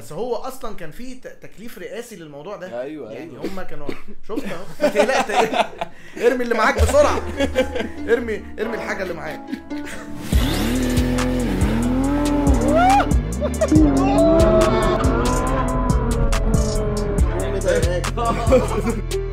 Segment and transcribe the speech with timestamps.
[0.00, 2.82] بس هو أصلا كان في تكليف رئاسي للموضوع ده.
[2.82, 3.46] أيوه يعني أيوه.
[3.46, 3.88] هم كانوا
[4.28, 4.64] شفت أهو.
[4.82, 5.66] ما تقلقش
[6.16, 7.22] إرمي اللي معاك بسرعة.
[8.08, 9.40] إرمي إرمي الحاجة اللي معاك.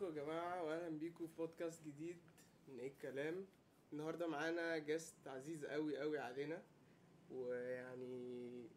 [0.00, 2.16] ازيكم يا جماعة واهلا بيكم في بودكاست جديد
[2.68, 3.46] من إيه الكلام.
[3.92, 6.62] النهاردة معانا guest عزيز قوي قوي علينا
[7.30, 8.68] ويعني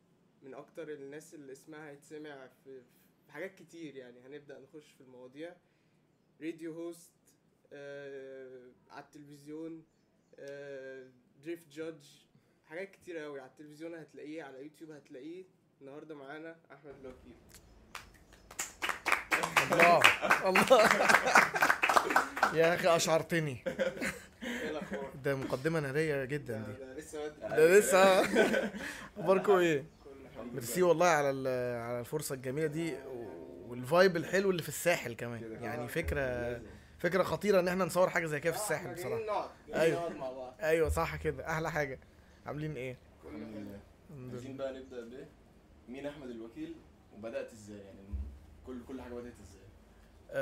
[0.44, 2.82] من أكتر الناس اللي اسمها هيتسمع في,
[3.30, 4.20] حاجات كتير يعني.
[4.20, 5.56] هنبدأ نخش في المواضيع.
[6.42, 7.14] radio host
[7.74, 9.86] آه على التلفزيون
[10.40, 11.10] آه
[11.44, 12.06] drift judge
[12.66, 15.44] حاجات كتير قوي على التلفزيون هتلاقيه على يوتيوب هتلاقيه.
[15.82, 17.36] النهارده معانا أحمد الوكيل
[19.72, 20.02] الله.
[20.24, 20.84] الله
[22.54, 23.58] يا أخي أشعرتني.
[24.44, 26.86] إيه الاخبار ده مقدمة نارية جدا دي.
[26.86, 27.50] ده لسه بدري.
[27.58, 28.22] ده لسه.
[29.18, 29.86] أخباركم إيه.
[30.54, 32.96] ميرسي والله على ال- على الفرصة الجميلة دي
[33.68, 35.58] والفايب الحلو اللي في الساحل كمان.
[35.62, 36.62] يعني فكرة
[37.00, 39.26] فكرة خطيرة إن إحنا نصور حاجة زي كده في الساحل بصراحة.
[39.28, 40.54] بعض.
[40.62, 41.50] أيوه صح كده.
[41.50, 42.00] أحلى حاجة.
[42.46, 42.98] عاملين إيه؟
[44.32, 44.58] عايزين.
[44.58, 45.28] بقى نبدأ بايه
[45.90, 46.76] مين أحمد الوكيل
[47.18, 47.98] وبدأت إزاي؟ يعني
[48.68, 49.64] كل كل حاجة بدأت إزاي؟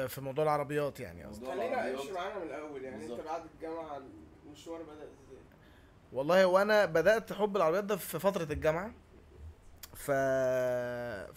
[0.08, 1.92] في موضوع العربيات يعني قصدي خلينا.
[1.92, 3.26] امشي معانا من الأول يعني أنت بالظبط.
[3.28, 4.02] بعد الجامعة
[4.46, 5.38] المشوار بدأ إزاي
[6.14, 8.92] والله وأنا بدأت حب العربيات ده في فترة الجامعة
[9.96, 10.12] ف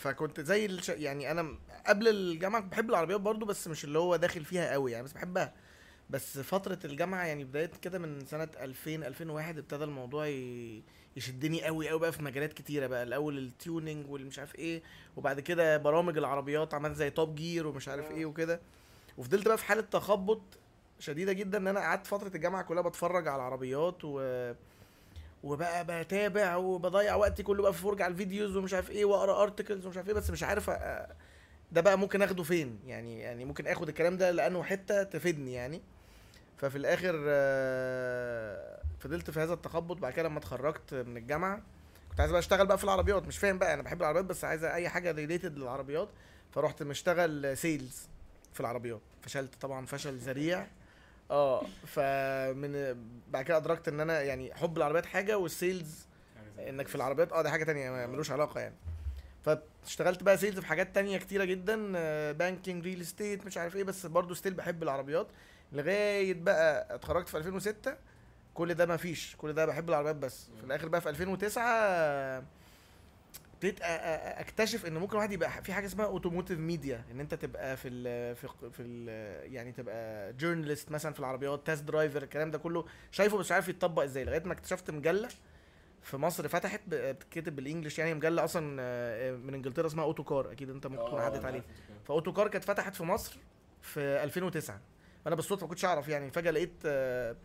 [0.02, 0.88] فكنت زي الش...
[0.88, 4.92] يعني أنا قبل الجامعة كنت بحب العربيات برضو بس مش اللي هو داخل فيها قوي
[4.92, 5.52] يعني بس بحبها
[6.10, 10.27] بس فترة الجامعة يعني بداية كده من سنة 2000 2001 ابتدى الموضوع.
[11.16, 14.82] يشدني قوي قوي بقى في مجالات كتيرة بقى الأول ال tuning والمش عارف إيه
[15.16, 18.60] وبعد كده برامج العربيات عملت زي Top Gear ومش عارف إيه وكده
[19.19, 20.41] وفضلت بقى في حالة تخبط
[20.98, 24.53] شديدة جدا إن أنا قعدت فترة الجامعة كلها بتفرج على العربيات و
[25.44, 29.43] وبقى بتابع وبضيع وقتي كله بقى في فرجة على ال videos ومش عارف إيه وأقرأ
[29.43, 31.12] articles ومش عارف إيه بس مش عارف أ-
[31.75, 35.83] ده بقى ممكن آخده فين؟ يعني يعني ممكن آخد الكلام ده لأنه حتة تفيدني يعني.
[36.59, 39.97] ففي الآخر آه، فضلت في هذا التخبط.
[39.97, 41.62] بعد كده لما اتخرجت من الجامعة
[42.11, 43.27] كنت عايز بقى أشتغل بقى في العربيات.
[43.27, 46.09] مش فاهم بقى أنا بحب العربيات بس عايز أي حاجة related للعربيات.
[46.53, 48.09] فرحت مشتغل sales
[48.53, 49.01] في العربيات.
[49.23, 50.67] فشلت طبعا فشل ذريع.
[51.31, 52.97] آه فمن
[53.31, 56.06] بعد كده أدركت إن أنا يعني حب العربيات حاجة وال sales
[56.59, 58.75] إنك في العربيات آه ده حاجة تانية ملوش علاقة يعني.
[59.44, 61.77] فاشتغلت بقى sales في حاجات تانية كتيرة جدا
[62.32, 65.27] banking real estate مش عارف إيه بس برضو still بحب العربيات.
[65.72, 67.97] لغاية بقى اتخرجت في 2006
[68.55, 70.49] كل ده ما فيش كل ده بحب العربيات بس.
[70.59, 72.43] في الآخر بقى في 2009 آه،
[73.55, 77.88] ابتديت أكتشف إن ممكن واحد يبقى في حاجة اسمها automotive media إن أنت تبقى في
[77.88, 79.09] ال في في ال
[79.53, 82.84] يعني تبقى journalist مثلا في العربيات test driver الكلام ده كله.
[83.12, 84.25] شايفه بس مش عارف يتطبق إزاي.
[84.25, 85.28] لغاية ما اكتشفت مجلة
[86.04, 90.53] في مصر فتحت بتتكتب بال English يعني مجلة أصلا آه، من إنجلترا اسمها Autocar.
[90.53, 91.65] أكيد أنت ممكن تكون عدت عليه.
[92.05, 93.37] ف Autocar كانت فتحت في مصر
[93.82, 94.81] في 2009
[95.26, 96.31] أنا بالصدفة ما كنتش أعرف يعني.
[96.31, 97.37] فجأة لقيت آه،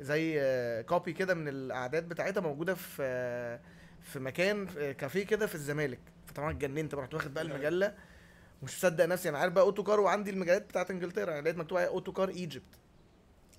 [0.00, 0.40] زي
[0.88, 3.60] copy كده من الأعداد بتاعتها موجودة في آه،
[4.02, 6.00] في مكان آه، كافيه كده في الزمالك.
[6.26, 7.94] فطبعا اتجننت رحت واخد بقى المجلة.
[8.62, 9.28] مش مصدق نفسي.
[9.28, 11.30] أنا عارف بقى Autocar وعندي المجلات بتاعت إنجلترا.
[11.30, 12.64] يعني لقيت مكتوب Autocar Egypt.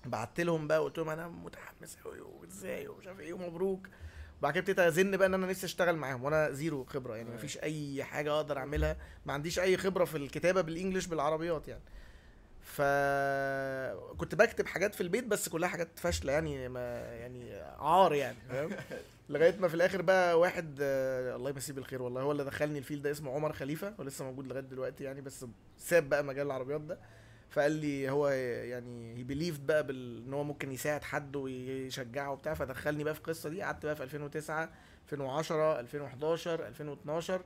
[0.06, 3.88] بعت لهم بقى قلت لهم أنا متحمس قوي وإزاي؟ ومش عارف إيه ومبروك.
[4.38, 7.58] وبعد كده ابتديت أزن بقى إن أنا نفسي أشتغل معاهم وأنا zero خبرة يعني مفيش
[7.58, 11.82] أي حاجة أقدر أعملها ما عنديش أي خبرة في الكتابة بالانجلش بالعربيات يعني.
[12.62, 12.82] ف
[14.16, 18.70] كنت بكتب حاجات في البيت بس كلها حاجات فاشلة يعني ما يعني عار يعني فاهم؟
[19.28, 23.02] لغاية ما في الآخر بقى واحد آه، الله يمسيه بالخير والله هو اللي دخلني الفيل
[23.02, 25.46] ده اسمه عمر خليفة هو لسه موجود لغاية دلوقتي يعني بس
[25.78, 26.98] ساب بقى مجال العربيات ده.
[27.50, 32.54] فقال لي هو يعني هي بيليفد بقى بال إن هو ممكن يساعد حد ويشجعه وبتاع
[32.54, 34.70] فدخلني بقى في القصة دي قعدت بقى في 2009
[35.12, 37.42] 2010 2011 2012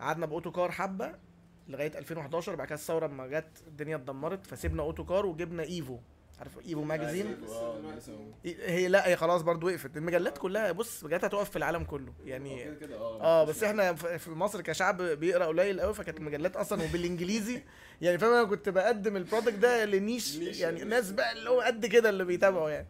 [0.00, 1.14] قعدنا ب Autocar حبة
[1.68, 5.98] لغاية 2011 بعد كده الثورة لما جت الدنيا اتدمرت فسيبنا Autocar وجبنا Evo.
[6.38, 7.36] عارف Evo magazine
[8.44, 9.96] هي لا هي خلاص برضو وقفت.
[9.96, 12.12] المجلات كلها بص مجلات هتقف في العالم كله.
[12.24, 17.62] يعني آه آه بس إحنا في مصر كشعب بيقرأ قليل قوي فكانت المجلات أصلا وبالإنجليزي.
[18.00, 20.60] يعني فاهم أنا كنت بقدم ال product ده ل niche niche.
[20.60, 22.86] يعني ناس بقى اللي هو قد كده اللي بيتابعوا يعني.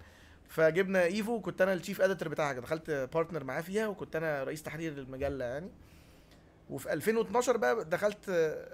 [0.49, 4.63] فجبنا Evo وكنت أنا ال chief editor بتاعها دخلت partner معاه فيها وكنت أنا رئيس
[4.63, 5.71] تحرير المجلة يعني.
[6.71, 8.69] وفي 2012 بقى دخلت آه،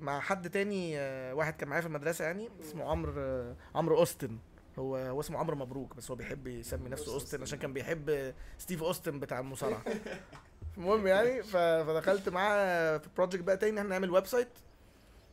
[0.00, 4.38] مع حد تاني آه، واحد كان معايا في المدرسة يعني اسمه عمرو آه، عمرو أوستن.
[4.78, 8.82] هو هو اسمه عمرو مبروك بس هو بيحب يسمي نفسه أوستن عشان كان بيحب ستيف
[8.82, 9.82] أوستن بتاع المصارعة.
[10.76, 14.48] المهم يعني فدخلت معاه في project بقى تاني إن إحنا نعمل website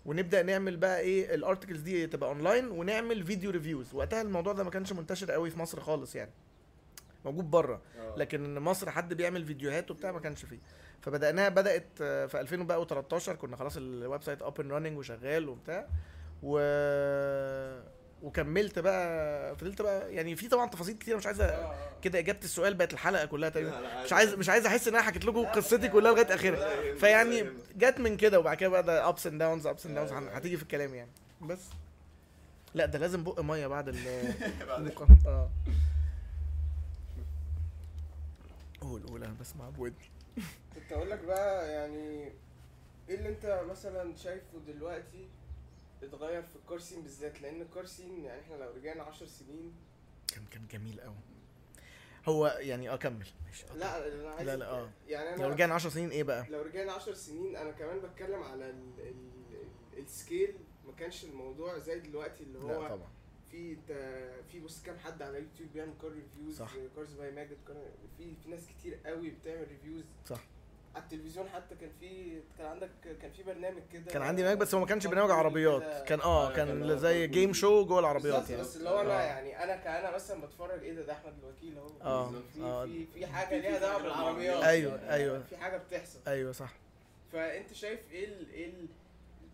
[0.05, 4.63] ونبدأ نعمل بقى إيه ال articles دي تبقى اونلاين ونعمل video reviews وقتها الموضوع ده
[4.63, 6.31] ما كانش منتشر قوي في مصر خالص يعني.
[7.25, 7.81] موجود بره.
[7.99, 8.15] آه.
[8.17, 10.59] لكن مصر حد بيعمل فيديوهات وبتاع ما كانش فيه.
[11.01, 15.87] فبدأناها بدأت آه، في 2013 كنا خلاص ال website up and running وشغال وبتاع.
[16.43, 16.59] و
[18.23, 21.75] وكملت بقى فضلت بقى يعني في طبعا تفاصيل كتير مش عايز آه.
[22.01, 24.03] كده إجابة السؤال بقت الحلقة كلها تقريبا.
[24.05, 26.95] مش عايز مش عايز أحس ان أنا حكيت لكم قصتي كلها لغاية آخرها.
[26.95, 27.45] فيعني
[27.77, 30.63] جت من كده وبعد كده بقى ده ups and downs ups and downs هتيجي في
[30.63, 31.11] الكلام يعني.
[31.41, 31.59] بس.
[32.75, 33.97] لا ده لازم بق مية بعد ال
[35.27, 35.49] آه.
[38.81, 40.09] قول قول أنا بسمع بودني
[40.87, 42.31] كنت أقول لك بقى يعني
[43.09, 45.27] إيه اللي أنت مثلا شايفه دلوقتي
[46.03, 49.73] اتغير في الكورسين بالذات؟ لأن الكورسين يعني إحنا لو رجعنا 10 سنين
[50.27, 51.15] كان كان جميل قوي
[52.27, 53.27] هو يعني آه كمل.
[53.45, 53.65] ماشي.
[53.69, 54.89] آه، لا أنا عايز لا، لا، آه.
[55.07, 58.43] يعني أنا لو رجعنا 10 سنين إيه بقى؟ لو رجعنا 10 سنين أنا كمان بتكلم
[58.43, 59.29] على ال ال
[59.97, 60.55] ال السكيل.
[60.87, 63.09] ما كانش الموضوع زي دلوقتي اللي لا هو طبعا.
[63.51, 63.91] في أنت
[64.51, 66.71] في بص كام حد على يوتيوب بيعمل car reviews صح.
[66.95, 67.57] Cars by Maged
[68.17, 70.43] في في ناس كتير قوي بتعمل reviews صح.
[70.97, 72.89] على التلفزيون حتى كان في كان عندك
[73.21, 74.11] كان في برنامج كده.
[74.11, 76.07] كان عندي برنامج بس هو ما كانش برنامج عربيات.
[76.07, 78.61] كان آه آه، كان زي game show جوه العربيات بالظبط يعني.
[78.61, 79.21] بس اللي هو أنا آه.
[79.25, 81.89] يعني أنا كان مثلا بتفرج إيه ده ده أحمد الوكيل أهو.
[82.01, 82.85] آه، في آه.
[82.85, 84.63] في في حاجة ليها دعوة بالعربيات.
[84.63, 85.43] أيوة، يعني أيوة.
[85.49, 86.19] في حاجة بتحصل.
[86.27, 86.73] أيوه صح.
[87.33, 88.87] فأنت شايف إيه ال إيه ال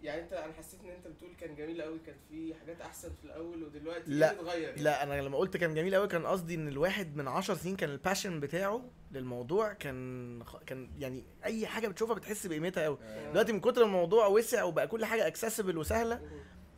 [0.04, 3.26] يعني انت أنا حسيت ان انت بتقول كان جميل قوي كان في حاجات احسن في
[3.26, 6.68] الأول ودلوقتي لا، اتغير يعني؟ لا أنا لما قلت كان جميل قوي كان قصدي إن
[6.68, 12.16] الواحد من 10 سنين كان ال passion بتاعه للموضوع كان كان يعني أي حاجة بتشوفها
[12.16, 13.32] بتحس بقيمتها قوي آه.
[13.32, 16.22] دلوقتي من كتر الموضوع وسع وبقى كل حاجة accessible وسهلة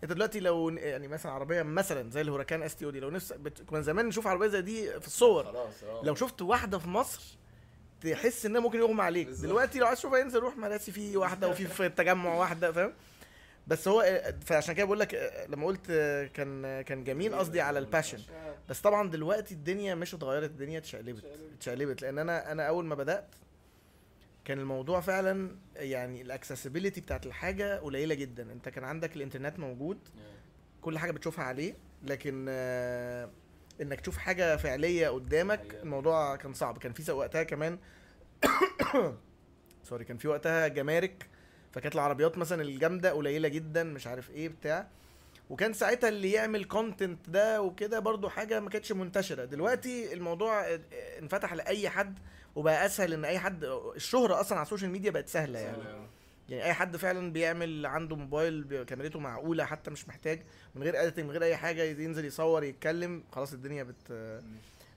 [0.04, 3.62] أنت دلوقتي لو يعني مثلا عربية مثلا زي الهوراكان STO دي لو نفسك بت...
[3.62, 7.38] كنا زمان نشوف عربية زي دي في الصور خلاص آه لو شفت واحدة في مصر
[8.02, 9.46] تحس إنها ممكن يغمى عليك بالظبط.
[9.46, 12.94] دلوقتي لو عايز تشوفها انزل روح مراسي في واحدة وفي في التجمع واحدة فاهم
[13.68, 15.88] بس هو فعشان كده بقول لك لما قلت
[16.34, 18.20] كان كان جميل قصدي على ال passion.
[18.70, 21.26] بس طبعا دلوقتي الدنيا مش اتغيرت الدنيا اتشقلبت
[21.58, 22.02] اتشقلبت.
[22.02, 23.36] لأن أنا أنا أول ما بدأت
[24.46, 30.00] كان الموضوع فعلا يعني ال accessibility بتاعت الحاجة قليلة جدا أنت كان عندك الإنترنت موجود
[30.82, 31.74] كل حاجة بتشوفها عليه
[32.04, 32.46] لكن
[33.82, 35.76] إنك تشوف حاجة فعلية قدامك.
[35.84, 37.78] الموضوع كان صعب كان في وقتها كمان
[39.90, 41.28] sorry كان في وقتها جمارك
[41.76, 44.88] فكانت العربيات مثلا الجامدة قليلة جدا مش عارف إيه بتاع.
[45.50, 49.46] وكان ساعتها اللي يعمل content ده وكده برضو حاجة ما كانتش منتشرة.
[49.46, 50.80] دلوقتي الموضوع آه،
[51.20, 52.20] انفتح لأي حد
[52.56, 53.64] وبقى أسهل إن أي حد
[53.96, 55.78] الشهرة أصلا على ال social media بقت سهلة يعني.
[56.50, 60.42] يعني أي حد فعلا بيعمل عنده موبايل كاميرته معقولة حتى مش محتاج
[60.76, 64.42] من غير editing من غير أي حاجة ينزل يصور يتكلم خلاص الدنيا بت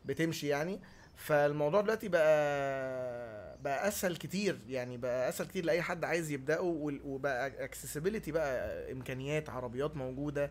[0.05, 0.81] بتمشي يعني.
[1.19, 6.61] فالموضوع دلوقتي بقى بقى أسهل كتير يعني بقى أسهل كتير لأي حد عايز يبدأه
[7.05, 10.51] وبقى accessibility بقى إمكانيات عربيات موجودة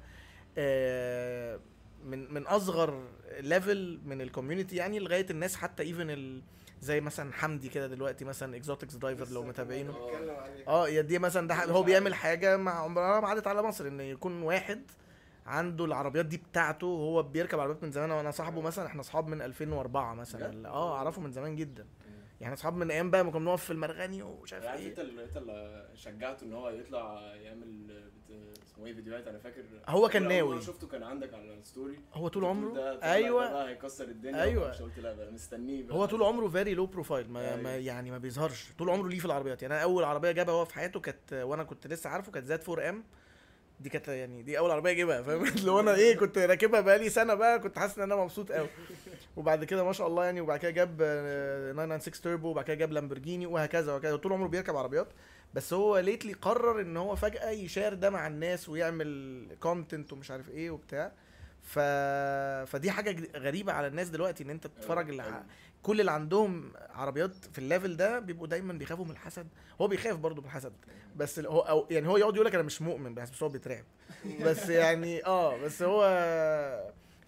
[0.57, 1.59] آه،
[2.05, 3.03] من من أصغر
[3.39, 6.41] level من ال community يعني لغاية الناس حتى even
[6.81, 9.91] زي مثلا حمدي كده دلوقتي مثلا Exotics Driver لو متابعينه.
[10.67, 13.99] آه يا دي مثلا ده هو بيعمل حاجة مع عمرها ما عدت على مصر إن
[13.99, 14.81] يكون واحد
[15.47, 18.11] عنده العربيات دي بتاعته هو بيركب عربيات من زمان.
[18.11, 21.87] وأنا صاحبه مثلا إحنا أصحاب من 2004 مثلا؟ آه اعرفه من زمان جدا.
[22.41, 24.89] يعني أصحاب من أيام بقى ما كنا بنقف في المرغني ومش عارف عارف إيه.
[24.89, 27.91] أنت اللي أنت اللي شجعته إن هو يطلع يعمل
[28.63, 30.61] اسمه إيه فيديوهات؟ أنا فاكر هو كان ناوي.
[30.61, 31.99] شفته كان عندك على الستوري.
[32.13, 33.49] هو طول عمره؟ ده ده أيوه.
[33.49, 34.41] بقى هيكسر الدنيا.
[34.41, 34.69] أيوة.
[34.69, 35.95] مش قلت لا بقى مستنيه بقى.
[35.95, 37.61] هو طول عمره very low profile ما, أيوة.
[37.61, 38.71] ما يعني ما بيظهرش.
[38.77, 39.61] طول عمره ليه في العربيات.
[39.61, 42.61] يعني أنا أول عربية جابها هو في حياته كانت وأنا كنت لسه عارفه كانت Z4
[42.69, 43.03] M.
[43.79, 47.09] دي كانت يعني دي أول عربية أجيبها فاهم؟ اللي هو أنا إيه كنت راكبها بقالي
[47.09, 48.67] سنة بقى كنت حاسس إن أنا مبسوط قوي
[49.37, 52.91] وبعد كده ما شاء الله يعني وبعد كده جاب آه، 996 توربو وبعد كده جاب
[52.91, 54.15] لامبورجيني وهكذا وهكذا.
[54.15, 55.07] طول عمره بيركب عربيات.
[55.53, 60.31] بس هو lately قرر إن هو فجأة ي share ده مع الناس ويعمل content ومش
[60.31, 61.11] عارف إيه وبتاع.
[61.63, 61.79] ف...
[62.71, 65.43] فدي حاجة غريبة على الناس دلوقتي إن أنت تتفرج اللي أيوة.
[65.87, 69.47] كل اللي عندهم عربيات في الليفل ده بيبقوا دايما بيخافوا من الحسد.
[69.81, 70.73] هو بيخاف برضه من الحسد
[71.15, 73.83] بس هو أو يعني هو يقعد يقول لك أنا مش مؤمن بس هو بيترعب.
[74.45, 76.03] بس يعني آه بس هو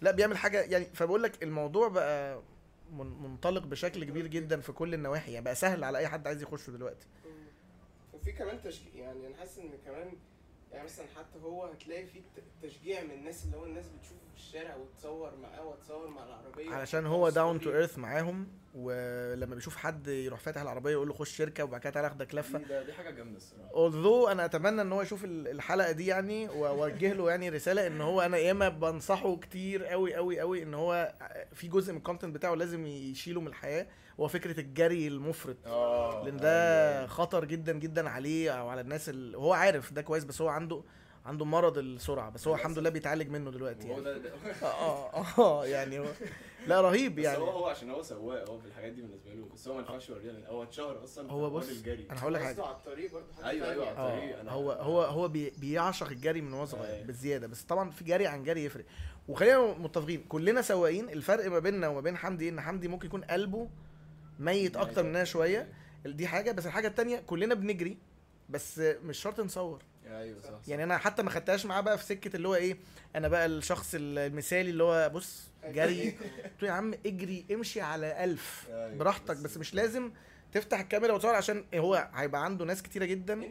[0.00, 0.84] لا بيعمل حاجة يعني.
[0.94, 2.42] فبقول لك الموضوع بقى
[2.92, 5.32] من- منطلق بشكل كبير جدا في كل النواحي.
[5.32, 7.06] يعني بقى سهل على أي حد عايز يخشه دلوقتي.
[8.14, 10.12] وفي كمان تشجيع يعني أنا حاسس إن كمان
[10.72, 12.22] يعني مثلا حتى هو هتلاقي في
[12.62, 17.06] تشجيع من الناس اللي هو الناس بتشوفه في الشارع وتصور معاه وتصور مع العربية علشان
[17.06, 21.64] هو down to earth معاهم ولما بيشوف حد يروح فاتح العربية يقول له خش اركب
[21.64, 22.58] وبعد كده تعالى أخدك لفة.
[22.58, 23.70] دي, دي حاجة جامدة الصراحة.
[23.70, 28.00] Although أنا أتمنى إن هو يشوف ال- الحلقة دي يعني وأوجه له يعني رسالة إن
[28.00, 31.14] هو أنا ياما بنصحه كتير قوي قوي قوي إن هو
[31.52, 33.86] في جزء من ال content بتاعه لازم يشيله من الحياة.
[34.20, 35.56] هو فكرة الجري المفرط.
[35.66, 40.24] آه لأن ده خطر جدا جدا عليه أو على الناس اللي هو عارف ده كويس
[40.24, 40.82] بس هو عنده
[41.26, 44.02] عنده مرض السرعة بس هو الحمد لله بيتعالج منه دلوقتي يعني.
[44.04, 44.30] ده, ده
[44.62, 46.04] آه آه يعني هو
[46.66, 47.38] لا رهيب بس يعني.
[47.38, 50.08] هو هو عشان هو سواق هو في الحاجات دي بالنسبة له بس هو ما ينفعش
[50.08, 52.06] يوريها هو اتشهر أصلا هو بص، الجري.
[52.10, 52.62] أنا هقول لك حاجة.
[52.62, 54.14] على الطريق برضه أيوة، أيوة، على.
[54.14, 54.42] الطريق.
[54.42, 57.06] أنا- هو هو هو بي بيعشق الجري من وهو صغير أيوة.
[57.06, 58.84] بالزياده بس طبعا في جري عن جري يفرق.
[59.28, 63.68] وخلينا متفقين كلنا سواقين الفرق ما بيننا وما بين حمدي إن حمدي ممكن يكون قلبه
[64.40, 65.68] ميت أكتر مننا شوية.
[66.06, 67.98] دي حاجة بس الحاجة التانية كلنا بنجري
[68.48, 69.82] بس مش شرط نصور.
[70.06, 70.50] أيوه صح.
[70.68, 72.76] يعني أنا حتى ما خدتهاش معاه بقى في سكة اللي هو إيه
[73.16, 76.10] أنا بقى الشخص المثالي اللي هو بص جري.
[76.44, 78.66] قلت له يا عم اجري امشي على ألف.
[78.68, 80.10] أيوة، براحتك بس مش لازم
[80.52, 83.50] تفتح الكاميرا وتصور عشان هو هيبقى عنده ناس كتيرة جدا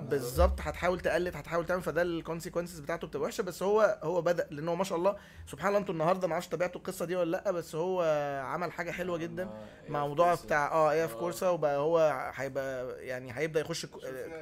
[0.00, 4.68] بالظبط هتحاول تقلد هتحاول تعمل فده الكونسيكونسز بتاعته بتبقى وحشة بس هو هو بدأ لأن
[4.68, 5.16] هو ما شاء الله
[5.46, 8.02] سبحان الله أنتوا النهارده ما أعرفش تابعتوا القصة دي ولا لأ بس هو
[8.46, 9.42] عمل حاجة حلوة جدا
[9.84, 10.34] إيه مع موضوع.
[10.34, 11.18] بتاع آه إيه في آه.
[11.18, 11.98] كورسا وبقى هو
[12.34, 13.86] هيبقى يعني هيبدأ يخش.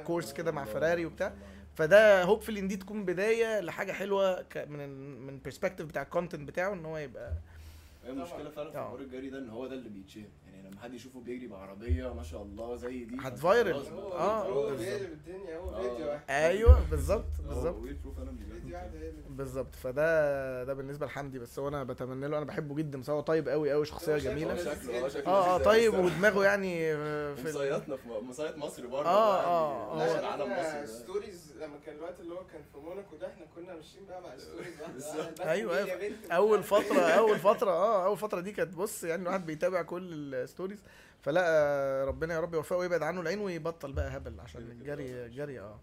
[0.05, 1.33] كورس كده مع آه، فيراري ما وبتاع.
[1.75, 6.73] فده هوبفلي ان دي تكون بداية لحاجة حلوة من ال- من البرسبكتيف بتاع الكونتنت بتاعه
[6.73, 7.33] إن هو يبقى
[8.05, 8.87] هي المشكلة فعلا في آه.
[8.87, 10.23] حوار الجري ده إن هو ده اللي بيتشهر
[10.67, 13.73] لما حد يشوفه بيجري بعربية ما شاء الله زي دي هتفايرل.
[13.73, 14.11] خلاص هو.
[14.11, 14.69] آه،.
[14.75, 15.81] بيقلب الدنيا هو آه.
[15.89, 17.75] فيديو واحد أيوه بالظبط هو بالظبط
[19.29, 23.21] بالظبط فده ده بالنسبة لحمدي بس هو أنا بتمنى له أنا بحبه جدا بس هو
[23.21, 25.93] طيب قوي قوي شخصية جميلة آه آه آه طيب.
[25.93, 30.51] ودماغه يعني آه، في مصيطنا في مصيت مصر بره آه، بقى، آه، يعني نشر علم
[30.51, 30.85] مصر.
[30.93, 34.29] stories لما كان الوقت اللي هو كان في موناكو ده إحنا كنا ماشيين بقى مع
[34.29, 34.57] بالظبط.
[34.59, 35.33] واحدة.
[35.33, 35.87] بس أيوة،؟
[36.31, 40.60] أول فترة أول فترة آه أول فترة دي كانت بص يعني الواحد بيتابع كل ال
[40.60, 40.83] stories
[41.21, 45.25] فلا ربنا يا رب يوفقه ويبعد عنه العين ويبطل بقى هبل عشان الجري.
[45.25, 45.79] الجري آه.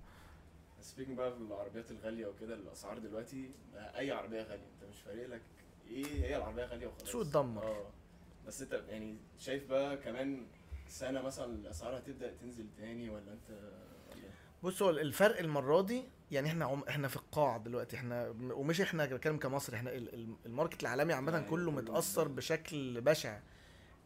[0.80, 4.64] speaking بقى في العربيات الغالية وكده الأسعار دلوقتي أي عربية غالية.
[4.74, 5.42] أنت مش فارق لك
[5.90, 7.08] إيه هي العربية غالية وخلاص.
[7.08, 7.62] سوق اتدمر.
[7.62, 7.90] آه.
[8.46, 10.46] بس أنت يعني شايف بقى كمان
[10.88, 14.28] سنة مثلا الأسعار هتبدأ تنزل تاني ولا أنت؟ ولا
[14.62, 17.96] بص هو الفرق المرة دي يعني إحنا عم إحنا في القاع دلوقتي.
[17.96, 22.28] إحنا ومش إحنا بتكلم كمصر إحنا ال- ال- ال market العالمي عامة يعني كله متأثر.
[22.28, 23.38] بشكل بشع.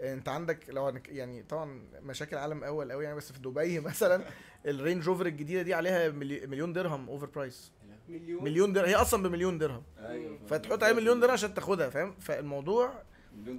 [0.01, 4.25] انت عندك لو يعني طبعا مشاكل عالم أول قوي يعني بس في دبي مثلا
[4.67, 7.73] الرينج روفر الجديدة دي عليها ملي- مليون درهم over price
[8.09, 12.15] مليون مليون درهم هي أصلا بمليون درهم أيوه فتحط عليها مليون درهم عشان تاخدها فاهم
[12.21, 13.03] فالموضوع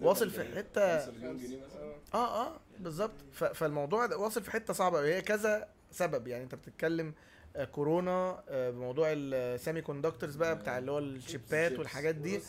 [0.01, 1.81] واصل في ده حتة- 5 مليون جنيه مثلا
[2.13, 2.17] آه.
[2.17, 7.13] آه آه بالظبط فالموضوع واصل في حتة صعبة هي كذا سبب يعني أنت بتتكلم
[7.55, 11.79] آه، كورونا آه، بموضوع ال semiconductors بقى بتاع اللي هو ال chipات.
[11.79, 12.39] والحاجات دي.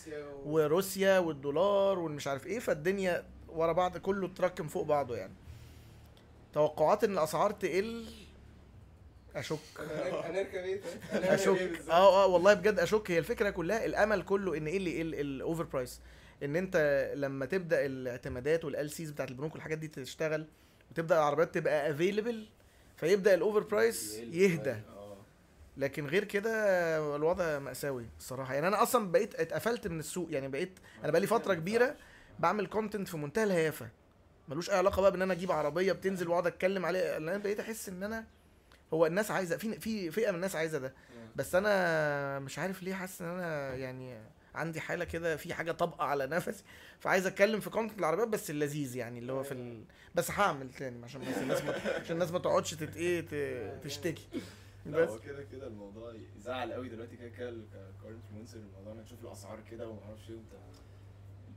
[0.44, 5.32] وروسيا والدولار والمش عارف إيه فالدنيا ورا بعض كله اتراكم فوق بعضه يعني.
[6.52, 8.06] توقعات إن الأسعار تقل؟
[9.36, 9.58] أشك.
[10.24, 10.80] هنركب- إيه؟
[11.12, 11.48] أشك.
[11.58, 13.10] إيه؟ آه آه والله بجد أشك.
[13.10, 16.00] هي الفكرة كلها الأمل كله إن إيه اللي يقل؟ ال over price
[16.42, 16.76] إن أنت
[17.16, 20.46] لما تبدأ الاعتمادات وال LCs بتاعت البنوك والحاجات دي تشتغل
[20.90, 22.46] وتبدأ العربيات تبقى available
[22.96, 24.70] فيبدأ ال overprice يهدى.
[24.70, 25.16] آه.
[25.76, 28.54] لكن غير كده الوضع مأساوي الصراحة.
[28.54, 30.28] يعني أنا أصلا بقيت اتقفلت من السوق.
[30.32, 31.96] يعني بقيت أنا بقالي فترة كبيرة
[32.40, 33.88] بعمل content في منتهى الهيافة.
[34.48, 37.16] ملوش أي علاقة بقى بإن أنا أجيب عربية بتنزل وأقعد أتكلم عليها.
[37.16, 38.24] أنا بقيت أحس إن أنا
[38.94, 40.94] هو الناس عايزة في في فئة من الناس عايزة ده.
[41.36, 44.18] بس أنا مش عارف ليه حاسس إن أنا يعني
[44.54, 46.64] عندي حالة كده في حاجة طابقة على نفسي.
[47.00, 49.84] فعايز أتكلم في content العربيات بس اللذيذ يعني اللي هو في ال...
[50.14, 51.74] بس هعمل تاني عشان بس الناس ما...
[52.00, 53.34] عشان الناس ما تقعدش تت إيه ت...
[53.84, 54.28] تشتكي.
[54.86, 55.08] بس.
[55.08, 59.24] هو كده كده الموضوع يزعل قوي دلوقتي كده كده ك car influencer الموضوع إنك تشوف
[59.24, 60.36] الأسعار كده وما أعرفش إيه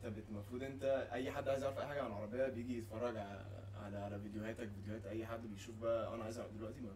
[0.06, 3.46] انت المفروض انت اي حد عايز يعرف اي حاجة عن العربية بيجي يتفرج على
[3.84, 6.90] على, فيديوهاتك فيديوهات اي حد بيشوف بقى أنا عايز دلوقتي ما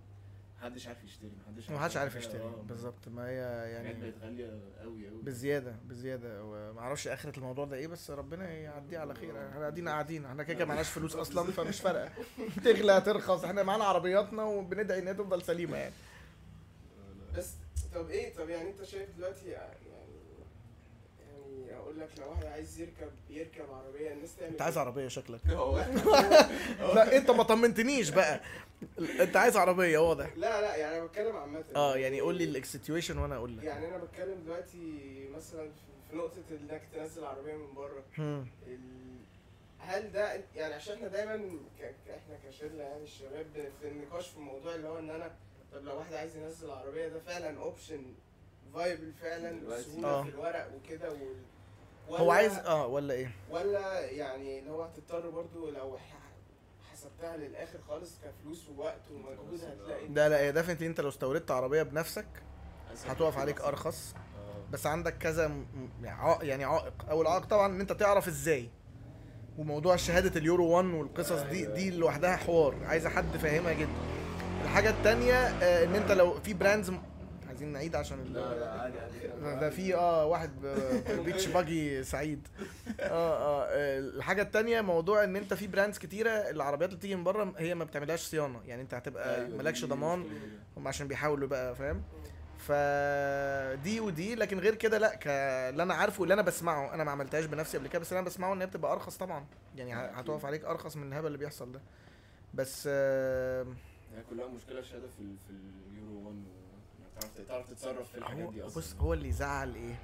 [0.62, 2.42] محدش عارف يشتري محدش ما حدش عارف حاجة، يشتري.
[2.42, 3.08] آه، بالظبط.
[3.08, 6.44] ما هي يعني بقت غالية قوي قوي بزيادة بزيادة.
[6.44, 9.48] وما أعرفش آخرة الموضوع ده إيه بس ربنا يعديه على خير.
[9.50, 10.26] إحنا قاعدين قاعدين.
[10.26, 12.12] إحنا كده كده معناش فلوس أصلا فمش فارقة.
[12.64, 13.44] تغلى ترخص.
[13.44, 15.94] إحنا معانا عربياتنا وبندعي ان هي تفضل سليمة يعني.
[17.38, 17.54] بس
[17.96, 19.74] طب إيه طب يعني انت شايف دلوقتي يعني
[22.00, 25.40] لك لو واحد عايز يركب يركب عربية الناس تعمل انت عايز؟ عربية شكلك.
[26.96, 28.42] لا انت ما طمنتنيش بقى.
[29.20, 30.30] انت عايز عربية واضح.
[30.36, 31.64] لا لا يعني أنا بتكلم عامة.
[31.76, 33.64] آه يعني قول لي ال situation وأنا أقول لك.
[33.64, 35.00] يعني أنا بتكلم دلوقتي
[35.36, 35.64] مثلا
[36.12, 38.04] في- نقطة إنك تنزل عربية من بره.
[39.80, 41.34] هل ده يعني عشان إحنا دايما
[42.10, 43.46] إحنا كشلة يعني الشباب
[43.82, 45.32] في النقاش في الموضوع اللي هو إن أنا
[45.74, 48.02] طب لو واحد عايز ينزل عربية ده فعلا option
[48.74, 49.60] viable فعلا.
[49.68, 50.24] بسهولة آه.
[50.24, 51.36] في الورق وكده وال...
[52.10, 56.18] هو ولا- عايز آه ولا إيه؟ ولا يعني اللي هو هتضطر برضو لو ح-
[56.92, 61.84] حسبتها للآخر خالص كفلوس ووقت ومجهود هتلاقي ده لا هي definitely أنت لو استوردت عربية
[61.84, 62.28] بنفسك
[63.06, 64.14] هتقف عليك أرخص.
[64.16, 64.72] آه.
[64.72, 65.44] بس عندك كذا
[66.04, 66.94] يعني عائق- يعني عائق.
[67.10, 68.70] اول عائق طبعا إن أنت تعرف إزاي.
[69.58, 71.74] وموضوع شهادة اليورو 1 والقصص دي أيوة.
[71.76, 72.76] دي لوحدها حوار.
[72.86, 73.90] عايزة حد فاهمها جدا.
[74.64, 76.92] الحاجة التانية آه، إن أنت لو في brands
[77.58, 79.60] عايزين نعيد عشان ال- لا لا عادي عادي.
[79.60, 80.52] ده في آه واحد
[81.26, 82.48] bitch باجي سعيد.
[83.00, 87.54] آه آه الحاجة التانية موضوع إن أنت في brands كتيرة العربيات اللي بتيجي من بره
[87.58, 88.62] هي ما بتعملهاش صيانة.
[88.66, 90.26] يعني أنت هتبقى أيوة، مالكش ضمان.
[90.78, 92.04] هم عشان بيحاولوا بقى فاهم؟
[92.58, 94.36] فدي ودي.
[94.36, 95.28] لكن غير كده لا ك...
[95.28, 98.28] اللي أنا عارفه اللي أنا بسمعه أنا ما عملتهاش بنفسي قبل كده بس اللي أنا
[98.28, 99.46] بسمعه إن هي بتبقى أرخص طبعا.
[99.76, 101.82] يعني هتقف عليك أرخص من الهبل اللي بيحصل ده.
[102.54, 103.64] بس آه،
[104.16, 105.54] هي كلها مشكلة الشهاده في في
[105.92, 106.57] اليورو 1 و-
[107.48, 108.78] تعرف تتصرف في الحاجات دي أصلا.
[108.82, 109.96] بص هو اللي يزعل إيه؟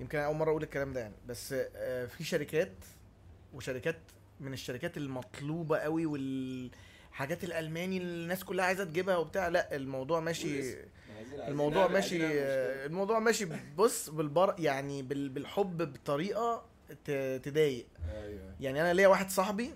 [0.00, 2.72] يمكن أنا أول مرة أقول الكلام ده يعني بس آه، في شركات
[3.54, 3.96] وشركات
[4.40, 10.76] من الشركات المطلوبة قوي والحاجات الألماني اللي الناس كلها عايزة تجيبها وبتاع لأ الموضوع ماشي
[11.48, 12.26] الموضوع ماشي.
[12.26, 16.64] آه، الموضوع ماشي بص بالبر يعني بال- بالحب بطريقة
[17.42, 17.86] تضايق.
[18.12, 18.54] أيوه.
[18.60, 19.74] يعني أنا ليا واحد صاحبي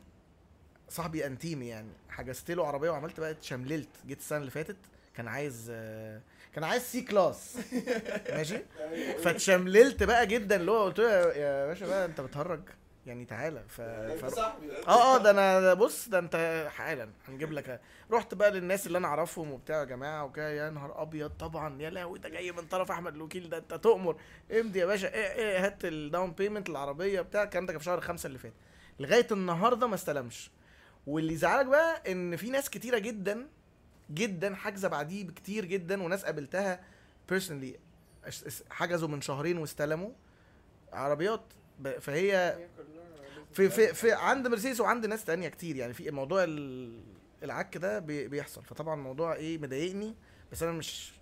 [0.88, 4.76] صاحبي أنتيمي يعني حجزت له عربية وعملت بقى اتشمللت جيت السنة اللي فاتت
[5.16, 6.20] كان عايز آه،
[6.54, 7.56] كان عايز C-Class
[8.34, 8.58] ماشي؟
[9.24, 12.60] فاتشمللت بقى جدا اللي هو قلت له يا- باشا بقى انت بتهرج.
[13.06, 13.80] يعني تعالى ف...
[13.80, 14.38] انت ف...
[14.88, 17.08] آه آه ده أنا بص ده أنت حالا.
[17.28, 21.30] هنجيب لك رحت بقى للناس اللي أنا أعرفهم وبتاع يا جماعة وكده يا نهار أبيض
[21.30, 24.16] طبعا يا لهوي ده جاي من طرف أحمد الوكيل ده أنت تؤمر.
[24.60, 27.84] امضي يا باشا إيه إيه هات ال down payment العربية بتاع الكلام ده كان في
[27.84, 28.52] شهر خمسة اللي فات.
[29.00, 30.50] لغاية النهارده ما استلمش.
[31.06, 33.48] واللي يزعلك بقى إن في ناس كتيرة جدا
[34.10, 36.80] جدا حاجزه بعديه بكتير جدا وناس قابلتها
[37.28, 37.78] بيرسونلي
[38.70, 40.10] حجزوا من شهرين واستلموا
[40.92, 41.40] عربيات.
[42.00, 42.58] فهي
[43.52, 45.76] في في في عند مرسيدس وعند ناس تانية كتير.
[45.76, 47.00] يعني في موضوع ال-
[47.42, 48.62] العك ده بي- بيحصل.
[48.64, 50.14] فطبعا الموضوع إيه مضايقني.
[50.52, 51.12] بس أنا مش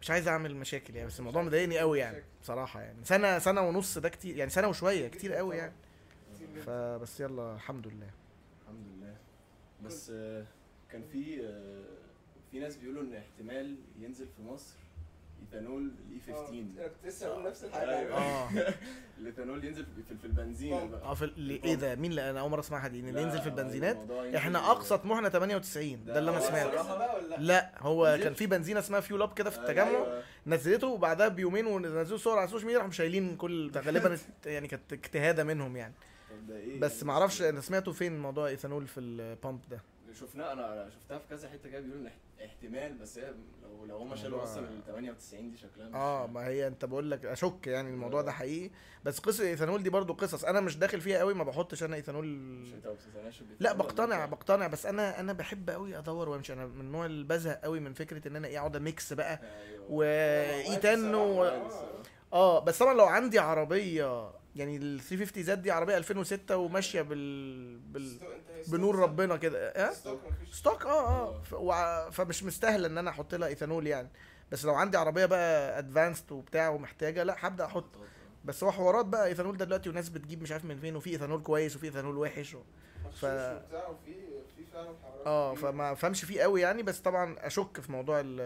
[0.00, 1.06] مش عايز أعمل مشاكل يعني.
[1.08, 3.04] بس الموضوع مضايقني قوي يعني بصراحة يعني.
[3.04, 5.72] سنه سنة ونص ده كتير يعني سنة وشوية كتير قوي يعني.
[6.66, 8.10] فبس يلا الحمد لله.
[8.62, 9.16] الحمد لله.
[9.84, 10.44] بس آه،
[10.92, 11.84] كان في آه،
[12.50, 14.74] في ناس بيقولوا إن احتمال ينزل في مصر
[15.42, 17.98] إيثانول ال E آه، 15 أنا كنت لسه هقول نفس الحاجة.
[17.98, 18.16] أيوة.
[18.18, 18.48] آه.
[19.18, 20.72] الإيثانول ينزل في, في البنزين.
[20.72, 21.32] آه في
[21.64, 24.70] إيه ده؟ مين اللي أنا أول مرة أسمعها دي إن اللي ينزل في البنزينات؟ إحنا
[24.70, 26.70] أقصى طموحنا 98 ده اللي أنا سمعته.
[26.70, 29.88] صراحة بقى ولا؟ لا؟ لا هو؟ كان في بنزينة اسمها Fuel Up كده في التجمع
[29.88, 30.22] أيوة.
[30.46, 34.92] نزلته وبعدها بيومين ونزلوا صور على السوشيال ميديا راحوا شايلين كل ده غالبا يعني كانت
[34.92, 35.94] اجتهادة منهم يعني.
[36.50, 39.80] إيه؟ بس ما أعرفش أنا سمعته فين موضوع إيثانول في ال pump ده.
[40.16, 42.08] شفناه أنا شفتها في كذا حتة كده بيقولوا
[42.44, 46.46] احتمال بس هي لو لو هم شالوا الموضوع- أصلا ال 98 دي شكلها آه ما
[46.46, 48.70] هي أنت بقول لك أشك يعني الموضوع ده حقيقي.
[49.04, 50.44] بس قصة الايثانول دي برضو قصص.
[50.44, 52.26] أنا مش داخل فيها قوي ما بحطش أنا إيثانول.
[53.60, 54.66] لا بقتنع؟ بقتنع.
[54.66, 56.52] بس أنا أنا بحب قوي أدور وأمشي.
[56.52, 59.40] أنا من النوع اللي بزهق قوي من فكرة إن أنا إيه أقعد أ mix بقى
[59.88, 61.44] وايتان و...
[61.44, 61.92] عادي الصراحة.
[62.32, 68.18] آه بس طبعا لو عندي عربية يعني ال 350Z دي عربية 2006 وماشية بال, بال...
[68.58, 69.68] انت بنور ربنا كده.
[69.68, 69.90] آه
[70.52, 71.42] stock آه آه.
[71.42, 71.52] ف...
[71.52, 72.10] وع...
[72.10, 74.08] فمش مستاهل إن أنا أحط لها ايثانول يعني.
[74.52, 77.84] بس لو عندي عربية بقى advanced وبتاع ومحتاجة لأ هبدأ أحط.
[78.44, 81.42] بس هو حوارات بقى ايثانول ده دلوقتي وناس بتجيب مش عارف من فين وفي ايثانول
[81.42, 82.58] كويس وفي ايثانول وحش و...
[83.20, 83.24] ف-
[84.76, 85.54] فعلا حوارات آه.
[85.54, 88.40] فما فهمش فيه قوي يعني بس طبعا أشك في موضوع ال...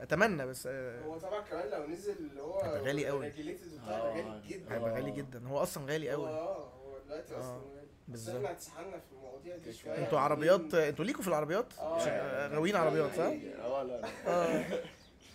[0.00, 3.26] أتمنى بس آه، هو طبعا كمان لو نزل اللي هو هيبقى غالي قوي.
[3.26, 5.14] آه، هيبقى غالي جدا هيبقى غالي آه.
[5.14, 7.60] جدا هو أصلا غالي قوي آه هو دلوقتي آه، أصلا
[8.08, 8.36] بالظبط.
[8.36, 9.72] إحنا اتسحلنا في المواضيع دي.
[9.72, 11.98] شوية أنتوا عربيات أنتوا ليكوا في العربيات آه.
[12.04, 13.22] شا- غاويين عربيات صح
[13.64, 14.64] آه لا لا آه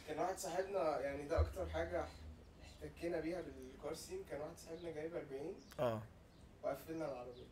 [0.08, 2.06] كان واحد صاحبنا يعني ده أكتر حاجة
[2.84, 6.02] احتكينا بيها بالكار سين كان واحد صاحبنا جايب 40 آه
[6.64, 7.44] وقفلنا العربية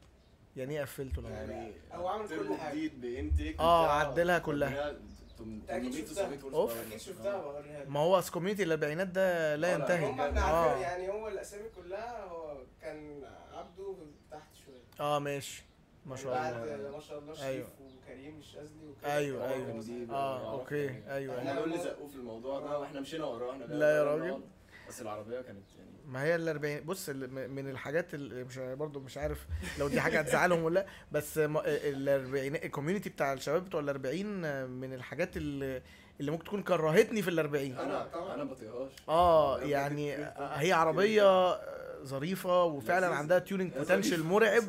[0.57, 2.71] يعني إيه قفلتوا العربية؟ يعني هو عمل كل حاجة.
[2.75, 4.69] جديد بانتيك آه، بتاع- عدلها كلها.
[4.69, 4.99] عدلها
[5.37, 6.35] تم- أكيد 800 شفتها.
[6.35, 6.71] 900 أوف.
[6.73, 6.97] horsepower أكيد.
[6.99, 7.41] شفتها آه.
[7.51, 10.43] بوريها لك ما هو اصل community الاربعينات ده لا آه، لا، ينتهي هم إحنا آه
[10.43, 13.95] عارفين يعني هو الأسامي كلها هو كان عبده
[14.31, 15.63] تحت شوية آه ماشي
[16.05, 17.67] ما يعني شاء بعد الله ما شاء الله شريف أيوه.
[17.81, 19.67] وكريم الشاذلي أيوه، أيوه.
[19.67, 20.15] كان دي- صاحبنا.
[20.17, 21.13] آه يعرف أوكي يعني.
[21.13, 24.41] أيوه أيوه دول اللي زقوه في الموضوع ده وإحنا مشينا وراه إحنا لا يا راجل.
[24.89, 29.17] بس العربية كانت يعني ما هي ال 40 بص من الحاجات اللي مش برضو مش
[29.17, 29.45] عارف
[29.79, 33.89] لو دي حاجة هتزعلهم ولا لأ بس ال 40 ال community بتاع الشباب بتوع ال
[33.89, 34.25] 40
[34.69, 35.81] من الحاجات اللي
[36.19, 38.33] اللي ممكن تكون كرهتني في ال 40 أنا طبعا.
[38.35, 40.15] أنا بطيقهاش آه يعني.
[40.39, 41.59] هي عربية
[42.03, 43.07] ظريفة وفعلا.
[43.07, 44.23] عندها tuning potential.
[44.23, 44.63] مرعب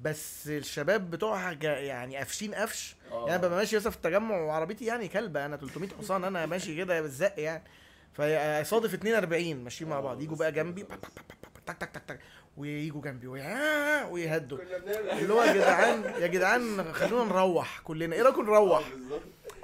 [0.00, 3.28] بس الشباب بتوعها يعني قافشين قفش آه.
[3.28, 7.00] يعني ببقى ماشي مثلا في التجمع وعربيتي يعني كلبة أنا 300 حصان أنا ماشي كده
[7.00, 7.62] بالزق يعني
[8.16, 10.82] فيصادف 42 ماشيين مع آه، بعض يجوا بقى جنبي.
[11.66, 12.20] تك تك تك تك
[12.56, 14.58] ويجوا جنبي ويا- ويهدوا.
[14.58, 18.16] كنا بنعمل اللي هو يا جدعان يا جدعان خلونا نروح كلنا.
[18.16, 18.90] إيه رأيكم نروح؟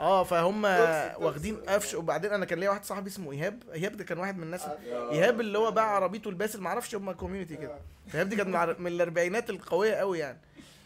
[0.01, 1.57] آه، آه فهم toxic، واخدين.
[1.57, 3.63] قفش وبعدين أنا كان ليا واحد صاحبي اسمه إيهاب.
[3.75, 4.79] إيهاب ده كان واحد من الناس آه.
[5.13, 7.79] إيهاب اللي هو باع عربيته الباسل معرفش هم community كده.
[8.15, 10.39] إيهاب دي كانت من الأربعينات القوية قوي يعني.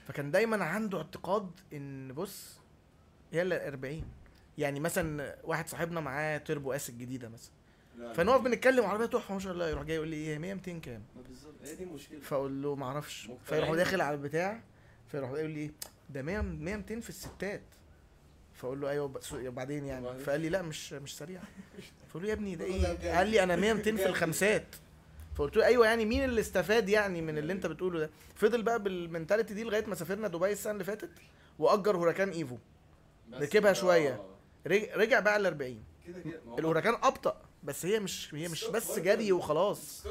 [0.09, 2.59] فكان دايما عنده اعتقاد إن بص
[3.33, 4.05] يلا 40
[4.59, 7.53] يعني مثلا واحد صاحبنا معاه Turbo S الجديدة مثلا.
[7.99, 10.79] لا، فنقف بنتكلم عربيه تحفه ما شاء الله يروح جاي يقول لي إيه 100 200
[10.81, 11.55] كام؟ ما بالظبط.
[11.65, 13.29] هي دي المشكلة فأقول له ما أعرفش.
[13.45, 14.61] فيروح داخل على البتاع
[15.09, 15.71] فيروح يقول لي
[16.11, 17.63] ده 100 100 200 في الستات.
[18.55, 21.41] فأقول له أيوه وبعدين يعني؟ فقال لي لا مش مش سريع.
[22.11, 22.65] فقول له يا ابني ده
[23.05, 23.17] إيه.
[23.19, 24.07] قال لي أنا 100 200 في.
[24.09, 24.67] الخمسات.
[25.35, 28.83] فقلت له أيوه يعني مين اللي استفاد يعني من اللي أنت بتقوله ده؟ فضل بقى
[28.83, 31.11] بالمنتاليتي دي لغاية ما سافرنا دبي السنة اللي فاتت
[31.59, 32.57] وأجر هوراكان إيفو.
[33.35, 33.71] ركبها.
[33.73, 34.34] رج-
[34.67, 36.41] رجع بقى ل 40 كده كده.
[36.47, 40.07] ما هو- الهوراكان أبطأ بس هي مش هي مش بس جري وخلاص.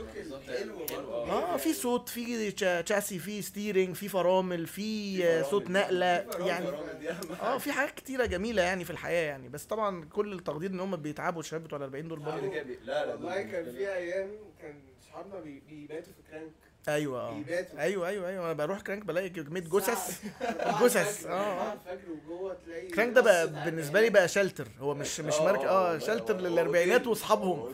[1.31, 6.05] آه في صوت في cha- chassis في steering في فرامل في صوت نقلة.
[6.39, 6.67] يعني
[7.41, 9.49] آه في حاجات كتيرة جميلة يعني في الحياة يعني.
[9.49, 12.37] بس طبعا كل التقدير إن هم بيتعبوا الشباب بتوع ال 40 دول برضه.
[12.83, 13.65] لا لا والله كان.
[13.71, 14.29] في أيام
[14.61, 14.75] كان
[15.09, 16.51] صحابنا بي- بيباتوا في كرانك.
[16.87, 17.43] أيوه آه.
[17.79, 18.45] أيوه أيوه أيوه.
[18.45, 20.23] أنا بروح كرانك بلاقي كميه جثث.
[20.83, 21.77] جثث، الفجر، آه،
[22.95, 27.07] كرانك ده بقى بالنسبة لي بقى شلتر هو مش مش آه، ماركه آه شلتر للاربعينات.
[27.07, 27.73] واصحابهم.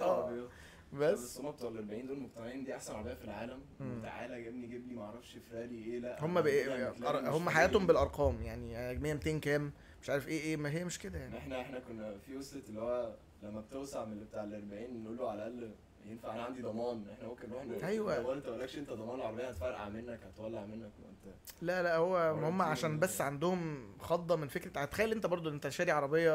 [0.00, 0.48] آه.
[0.92, 1.18] بس.
[1.20, 3.60] بس هم بتوع ال 40 دول مقتنعين دي أحسن عربية في العالم.
[4.02, 6.24] تعالى يا ابني جيب لي معرفش فراري إيه لأ.
[6.24, 7.86] هم يعني مش هم حياتهم.
[7.86, 8.42] بالأرقام.
[8.42, 11.38] يعني 100 200 كام؟ مش عارف إيه إيه ما هي مش كده يعني.
[11.38, 15.16] إحنا إحنا كنا في وصلت اللي هو لما بتوسع من اللي بتاع ال 40 نقول
[15.16, 15.70] له على الأقل
[16.06, 18.20] ينفع أنا عندي ضمان إحنا ممكن نروح أيوة.
[18.20, 22.16] لو أنت مالكش أنت ضمان العربية هتفرقع منك هتولع منك ما أنت لا لا هو
[22.46, 26.32] هم عشان بس عندهم خضة من فكرة هتخيل أنت برضو أنت شاري عربية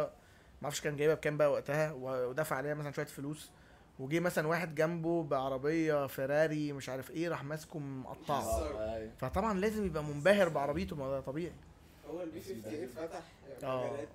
[0.62, 3.50] ما أعرفش كان جايبها بكام بقى وقتها ودفع عليها مثلا شوية فلوس
[4.00, 9.12] وجي مثلا واحد جنبه بعربية فيراري مش عارف إيه راح ماسكه مقطعه أيوة.
[9.18, 11.54] فطبعا لازم يبقى منبهر بعربيته ما ده طبيعي
[12.10, 13.22] هو ال B58 فتح
[13.64, 13.88] آه.
[13.88, 14.08] مجالات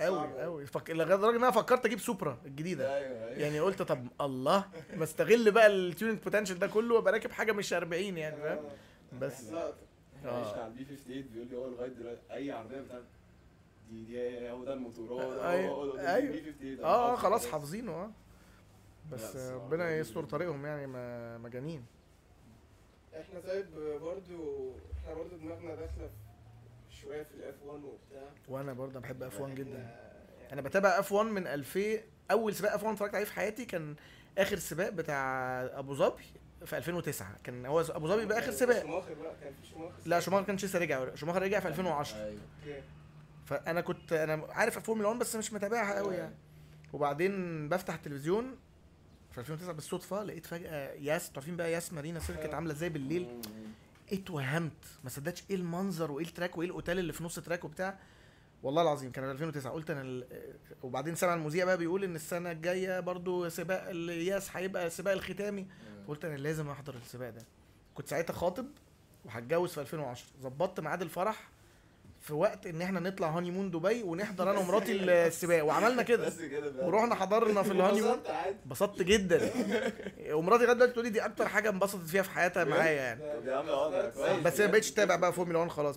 [0.00, 0.42] قوي.
[0.42, 0.90] قوي فك...
[0.90, 4.64] لدرجه إن أنا فكرت أجيب سوبرا الجديدة أيوه أيوه يعني قلت طب الله
[4.98, 9.18] بستغل بقى ال tuning potential ده كله وأبقى راكب حاجة مش 40 يعني فاهم آه.
[9.18, 9.44] بس.
[9.44, 10.48] إحنا آه.
[10.50, 13.02] عشنا على ال B58 بيقول لي هو لغاية دلوقتي أي عربية بتاعت
[13.90, 16.34] دي دي هو ده الموتور هو ده أيوة، هو ده أيوة.
[16.34, 17.46] ال B58 آه حافظ خلاص.
[17.46, 18.10] حافظينه آه
[19.12, 20.24] بس آه، ربنا يستر.
[20.24, 21.84] طريقهم يعني ما- مجانين
[23.20, 23.66] إحنا طيب
[24.02, 24.70] برضو
[25.02, 26.23] إحنا برضو دماغنا داخلة في
[27.04, 28.28] شوية في ال F1 وبتاع.
[28.48, 29.96] وأنا برضه بحب F1 جدا.
[30.48, 33.94] إحنا- أنا بتابع F1 من 2000 أول سباق F1 اتفرجت عليه في حياتي كان
[34.38, 35.20] آخر سباق بتاع
[35.78, 36.22] أبو ظبي
[36.66, 38.82] في 2009 كان هو أبو ظبي بقى آخر سباق.
[38.82, 42.16] شوماخر بقى كان في شوماخر لا شوماخر ما كانش لسه رجع شوماخر رجع في 2010
[42.24, 42.82] أيوه.
[43.46, 46.34] فأنا كنت أنا عارف الفورمولا 1 بس مش متابعها قوي يعني.
[46.92, 48.56] وبعدين بفتح التلفزيون
[49.32, 52.88] في 2009 بالصدفة لقيت فجأة ياس أنتوا عارفين بقى ياس مارينا سيركت كانت عاملة إزاي
[52.88, 53.64] بالليل؟ مم.
[54.12, 54.72] اتوهمت.
[55.04, 57.98] ما صدقتش إيه المنظر وإيه ال track وإيه الأوتيل اللي في نص track وبتاع.
[58.62, 60.26] والله العظيم كان في 2009 قلت أنا ال...
[60.82, 65.66] وبعدين سمع المذيع بقى بيقول إن السنة الجاية برضو سباق الياس هيبقى السباق الختامي.
[66.08, 67.42] قلت أنا لازم أحضر السباق ده.
[67.94, 68.66] كنت ساعتها خاطب
[69.24, 71.48] وهتجوز في 2010 ظبطت ميعاد الفرح
[72.24, 74.92] في وقت إن إحنا نطلع honeymoon دبي ونحضر أنا ومراتي
[75.26, 76.32] السباق وعملنا كده.
[76.78, 78.56] ورحنا حضرنا في ال honeymoon انبسطت عادي.
[78.64, 79.50] انبسطت جدا.
[80.36, 83.22] ومراتي لغاية دلوقتي بتقول لي دي أكتر حاجة انبسطت فيها في حياتها معايا يعني.
[83.24, 85.96] آه بس هي ما بقتش تتابع بقى فورمولا 1 خلاص.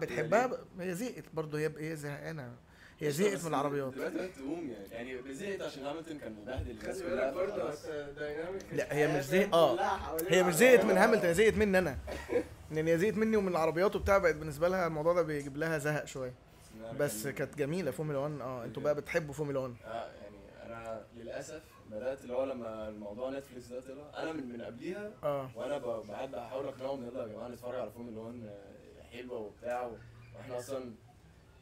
[0.00, 1.58] بتحبها؟ هي زهقت برضه.
[1.58, 2.52] هي هي زهقانة.
[3.00, 3.92] هي زهقت من العربيات.
[3.94, 5.10] دلوقتي بقت تقوم يعني.
[5.10, 7.32] يعني زهقت عشان هاملتون كان مبهدل الناس كلها
[8.72, 9.74] لا، هي مش آه.
[9.74, 10.54] كلها حوالين هي مش.
[10.54, 11.98] زهقت من هاملتون هي زهقت مني أنا.
[12.72, 16.04] لأن هي زهقت مني ومن العربيات وبتاع بقت بالنسبة لها الموضوع ده بيجيب لها زهق
[16.04, 16.34] شوية.
[16.98, 21.04] بس كان- كانت جميلة فورمولا 1 آه أنتوا بقى بتحبوا فورمولا 1 آه يعني أنا
[21.16, 25.50] للأسف بدأت اللي هو لما الموضوع نتفليكس ده طلع أنا من من قبليها آه.
[25.56, 29.90] وأنا ب- قاعد بحاول أقنعهم يلا يا جماعة نتفرج على فورمولا 1 آه، حلوة وبتاع.
[30.36, 30.92] وإحنا أصلا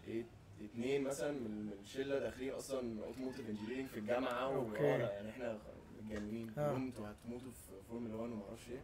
[0.09, 0.25] إيه
[0.64, 4.79] اتنين مثلا من من الشله داخلين أصلا automotive engineering في الجامعة أوكي.
[4.81, 5.59] آه، يعني إحنا
[6.03, 6.53] متجننين.
[6.59, 6.77] آه.
[6.77, 8.81] أنتوا هتموتوا في فورمولا 1 وما أعرفش إيه.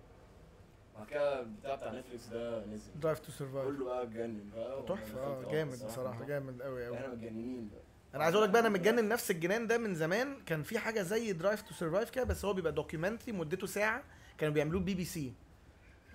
[0.99, 2.91] بعد كده بتاع بتاع نتفليكس ده نزل.
[3.01, 5.21] Drive to Survive كله بقى اتجنن بقى تحفة.
[5.21, 6.25] آه جامد بصراحة.
[6.25, 7.81] جامد قوي قوي إحنا متجننين بقى.
[8.15, 10.37] أنا عايز أقول لك بقى أنا متجنن نفس الجنان ده من زمان.
[10.47, 14.03] كان في حاجة زي Drive to Survive كده بس هو بيبقى documentary مدته ساعة.
[14.39, 15.33] كانوا بيعملوه بي بي سي.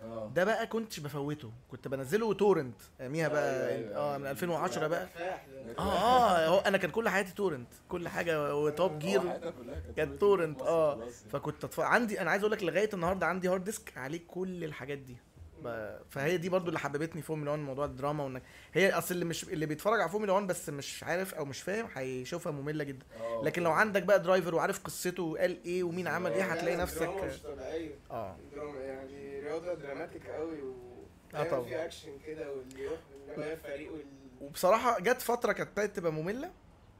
[0.01, 0.31] آه.
[0.35, 1.51] ده بقى كنتش بفوته.
[1.71, 2.75] كنت بنزله torrent.
[3.01, 4.17] اياميها بقى أيوة، أيوة، آه أيوة.
[4.17, 5.07] من 2010 بقى.
[5.79, 7.67] آه آه هو أنا كان كل حياتي torrent.
[7.89, 9.21] كل حاجة وتوب جير
[9.97, 10.61] كانت torrent.
[10.61, 11.07] آه.
[11.31, 11.79] فكنت أتف...
[11.79, 15.17] عندي أنا عايز أقول لك لغاية النهارده عندي hard disk عليه كل الحاجات دي.
[16.09, 18.41] فهي دي برضو اللي حببتني فورمولا 1 موضوع الدراما وانك
[18.73, 21.87] هي أصل اللي مش اللي بيتفرج على فورمولا 1 بس مش عارف أو مش فاهم
[21.95, 23.05] هيشوفها مملة جدا.
[23.43, 27.09] لكن لو عندك بقى driver وعارف قصته وقال إيه ومين عمل إيه هتلاقي نفسك
[28.11, 28.35] آه.
[29.65, 30.73] dramatic قوي و
[31.35, 31.63] آه طبعاً.
[31.63, 32.99] في اكشن كده واللي يروح
[33.37, 33.95] هو فريقه
[34.41, 36.51] وبصراحة جت فترة كانت ابتدت تبقى مملة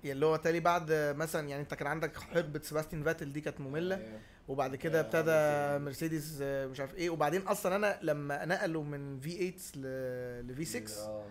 [0.03, 3.59] يعني اللي هو تالي بعد مثلا يعني انت كان عندك حقبة سباستيان فاتل دي كانت
[3.61, 4.19] مملة أيوة.
[4.47, 6.13] وبعد كده آه، ابتدى مرسيدس.
[6.13, 11.25] مرسيدس آه، مش عارف إيه وبعدين أصلا أنا لما نقلوا من V8 ل V6 آه.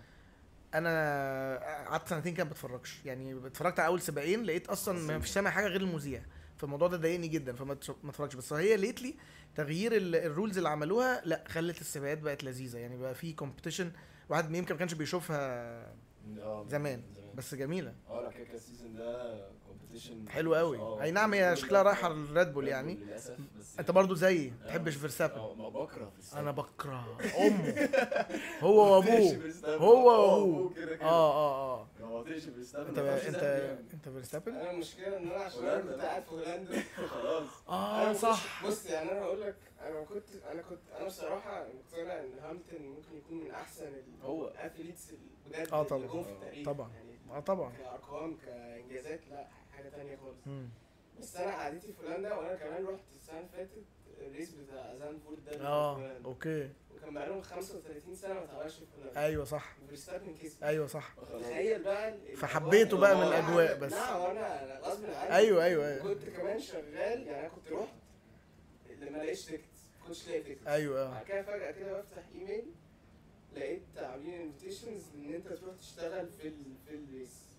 [0.74, 5.18] أنا قعدت سنتين كده ما بتفرجش يعني اتفرجت على أول سباقين لقيت أصلا ما.
[5.20, 6.22] فيش سامع حاجة غير المذيع
[6.56, 7.72] فالموضوع ده ضايقني جدا فما
[8.08, 9.14] اتفرجش بس هي lately
[9.56, 12.78] تغيير ال- ال rules اللي عملوها لا خلت السباقات بقت لذيذة.
[12.78, 13.92] يعني بقى في competition
[14.28, 15.38] واحد يمكن ما كانش بيشوفها
[16.40, 17.02] آه، زمان
[17.34, 17.94] بس جميلة.
[18.08, 19.48] آه لا كده ال season ده
[20.28, 21.02] حلو قوي.
[21.02, 22.94] أي نعم هي شكلها رايحة للريد بول يعني.
[22.94, 24.68] للأسف بس أنت برضو زيي ما آه.
[24.68, 27.18] تحبش فيرستابن آه ما بكره أنا بكره.
[27.46, 27.88] أمه.
[28.60, 29.52] هو وأبوه.
[29.66, 30.08] هو
[30.40, 30.74] وأبوه.
[30.74, 31.04] كده كده.
[31.06, 31.86] آه آه آه.
[32.00, 33.84] ما بطيقش فيرستابن أنت أنت بيعمل.
[33.94, 36.02] أنت فيرستابن أنا المشكلة إن أنا عشان أنا.
[36.02, 36.82] قاعد في هولندا.
[37.14, 37.48] خلاص.
[37.68, 38.66] آه صح.
[38.66, 43.16] بص يعني أنا هقول لك أنا كنت أنا كنت أنا بصراحة مقتنع إن هامilton ممكن
[43.16, 44.52] يكون من أحسن هو.
[45.46, 46.24] بجد آه اللي طبعا.
[46.60, 46.90] آه طبعا.
[46.94, 47.72] يعني آه طبعا.
[47.72, 49.46] كأرقام كإنجازات لأ.
[49.82, 50.38] حاجة تانية خالص.
[51.20, 53.84] بس أنا قعدتي في هولندا وأنا كمان رحت السنة اللي فاتت
[54.20, 56.12] ال race بتاع زاندفورت ده آه.
[56.24, 56.70] okay.
[56.94, 59.20] وكان بقالهم 35 سنة ما اتعملش في هولندا.
[59.20, 59.76] أيوه صح.
[59.88, 61.14] فيرستابن كسب أيوه صح.
[61.40, 63.64] تخيل بقى فحبيته بقى من الأجواء.
[63.66, 63.92] الأجواء بس.
[63.92, 65.34] لا وأنا أنا غصب عني.
[65.36, 66.02] أيوه أيوه أيوه.
[66.02, 67.94] كنت كمان شغال يعني أنا كنت رحت
[68.90, 69.64] اللي ما لقيتش ticket
[70.06, 71.10] كنتش لاقي ticket أيوه آه.
[71.10, 72.64] بعد كده فجأة كده بفتح إيميل
[73.56, 76.54] لقيت عاملين invitations إن أنت تروح تشتغل في ال
[76.86, 77.49] في ال race.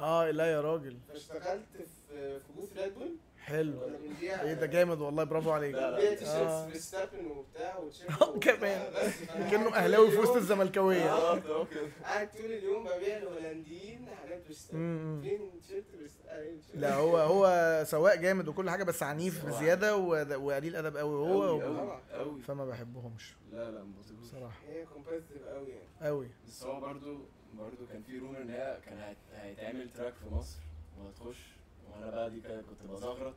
[0.00, 0.96] آه لا يا راجل.
[1.08, 3.16] فاشتغلت في في booth ريد بول.
[3.44, 3.72] حلو.
[4.04, 5.74] بنبيع إيه ده جامد والله برافو عليك.
[5.74, 5.96] لا، لا.
[5.96, 6.66] بنبيع T-shirts آه.
[6.68, 7.78] فيرستابن وبتاع
[8.22, 8.92] آه، كمان.
[9.50, 11.12] كأنه أهلاوي في وسط الزملكاوية.
[11.14, 11.66] آه.
[12.02, 15.20] قاعد طول اليوم ببيع الهولنديين حاجات فيرستابن.
[15.22, 15.84] فين تيشيرت
[16.74, 21.60] لا هو هو سواق جامد وكل حاجة بس عنيف بزيادة وقليل أدب قوي هو
[22.14, 22.42] أوي.
[22.42, 23.34] فما بحبهمش.
[23.52, 24.60] لا لا ما بصراحة.
[24.68, 25.88] هي competitive قوي يعني.
[26.02, 27.18] قوي بس هو برضو
[27.58, 30.58] برضو كان في rumor إن هي كان هيت- هيتعمل track في مصر
[30.98, 31.38] وهتخش.
[31.90, 33.34] وأنا بقى دي كده كنت بزغرط.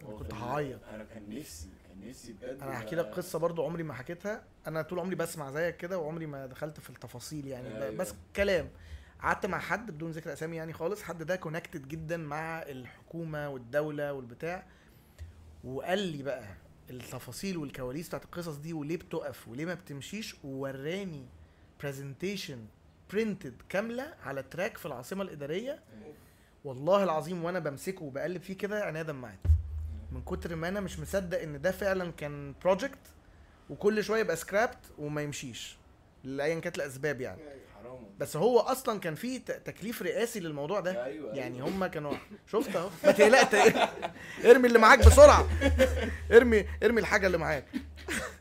[0.00, 0.80] أنا كنت هعيط.
[0.84, 4.44] أنا كان نفسي كان نفسي بجد أنا هحكي لك قصة برضو عمري ما حكيتها.
[4.66, 7.68] أنا طول عمري بسمع زيك كده وعمري ما دخلت في التفاصيل يعني.
[7.68, 7.96] ب- أيوة.
[7.96, 8.68] بس كلام.
[9.22, 11.02] قعدت مع حد بدون ذكر أسامي يعني خالص.
[11.02, 14.66] حد ده connected جدا مع الحكومة والدولة والبتاع.
[15.64, 16.44] وقال لي بقى
[16.90, 20.36] التفاصيل والكواليس بتاعت القصص دي وليه بتقف وليه ما بتمشيش.
[20.44, 21.26] ووراني
[21.82, 22.66] presentation
[23.12, 25.78] printed كاملة على track في العاصمة الإدارية.
[26.64, 29.38] والله العظيم وأنا بمسكه وبقلب فيه كده عينيا دمعت.
[30.12, 32.98] من كتر ما أنا مش مصدق إن ده فعلا كان project
[33.70, 35.76] وكل شوية يبقى scrapped وما يمشيش.
[36.24, 37.40] لايا كانت الاسباب يعني.
[37.74, 37.98] حرام.
[38.18, 41.04] بس هو أصلا كان في تكليف رئاسي للموضوع ده.
[41.04, 41.68] أيوه يعني أيوة.
[41.68, 42.14] هم كانوا
[42.52, 42.90] شفت أهو.
[43.04, 43.72] ما تقلقش
[44.44, 45.48] إرمي اللي معاك بسرعة.
[46.32, 47.64] إرمي إرمي الحاجة اللي معاك.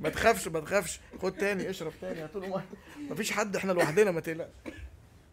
[0.00, 1.00] ما تخافش ما تخافش.
[1.22, 2.64] خد تاني اشرب تاني هاتوا له مية.
[3.10, 4.48] مفيش حد إحنا لوحدنا ما تقلقش.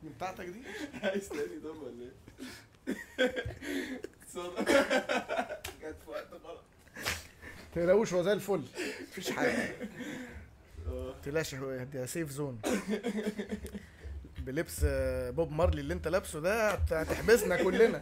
[0.04, 0.60] بتاعتك دي؟
[1.04, 3.36] عايز تاني طب ولا إيه؟
[4.34, 4.62] صدق.
[5.82, 6.64] جت في وقت غلط.
[7.76, 8.64] تقلقوش هو زي الفل.
[9.12, 9.76] مفيش حاجة.
[10.88, 11.16] آه.
[11.24, 12.60] تلاش دي سيف زون
[14.38, 18.02] بلبس آه، بوب مارلي اللي انت لابسه ده هت- هتحبسنا كلنا.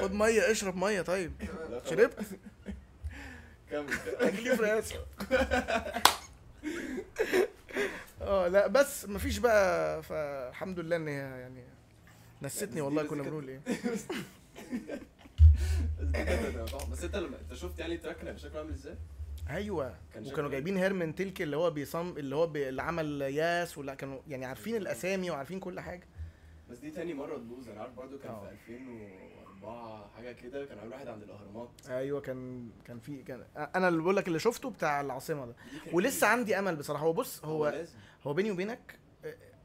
[0.00, 1.32] خد مية اشرب مية طيب.
[1.90, 2.18] شربت؟
[3.74, 3.94] كمل.
[4.30, 4.94] تكليف رئاسي
[8.22, 11.64] آه لا بس مفيش بقى فالحمد لله إن هي يعني
[12.42, 13.60] نستني والله كنا بنقول إيه.
[16.92, 18.96] بس أنت لما أنت شفت يعني ال track كان شكله عامل إزاي؟
[19.50, 19.88] أيوه.
[19.88, 22.68] كان وكانوا شكله جايبين Hermann Tilke اللي هو بيصمم اللي هو بي...
[22.68, 26.06] اللي عمل ياس ولا كانوا يعني عارفين الأسامي وعارفين كل حاجة.
[26.70, 27.68] بس دي تاني مرة تبوظ.
[27.68, 28.36] أنا عارف برضو كان.
[28.66, 28.78] في
[29.64, 31.70] 2004 حاجة كده كان عامل واحد عند الأهرامات.
[31.88, 35.54] أيوه كان كان في كان أنا اللي بقول لك اللي شفته بتاع العاصمة ده.
[35.92, 37.04] ولسه عندي أمل بصراحة.
[37.04, 37.96] هو بص هو لازم.
[38.24, 38.98] هو بيني وبينك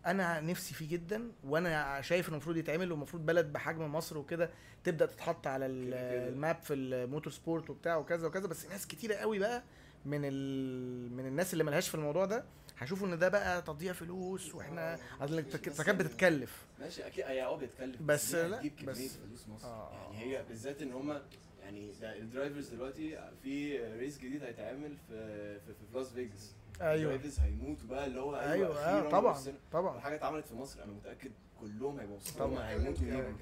[0.06, 4.50] أنا نفسي فيه جدا وأنا شايف إنه المفروض يتعمل ومفروض بلد بحجم مصر وكده
[4.84, 5.66] تبدأ تتحط على.
[5.66, 8.48] ال map في ال motorsport وبتاع وكذا وكذا.
[8.48, 9.64] بس ناس كتيرة قوي بقى
[10.06, 11.14] من ال...
[11.14, 12.44] من الناس اللي ملهاش في الموضوع ده
[12.80, 15.00] هيشوفوا إن ده بقى تضييع فلوس وإحنا آه.
[15.26, 19.48] اصل بس التراكات يعني- بتتكلف ماشي أكيد هي آه بيتكلف بس دي لا، بس- فلوس
[19.48, 19.92] مصر آه.
[20.14, 21.22] يعني هي بالذات إن هم
[21.64, 27.19] يعني ال drivers دلوقتي في race جديد هيتعمل في في, في لاس فيجاس أيوه ال
[27.19, 29.40] drivers هيموتوا بقى اللي هو أيوه أيوه آه طبعا.
[29.72, 32.70] طبعا حاجة اتعملت في مصر أنا متأكد كلهم هيبقوا طبعا.
[32.70, 33.38] هيموتوا ليهم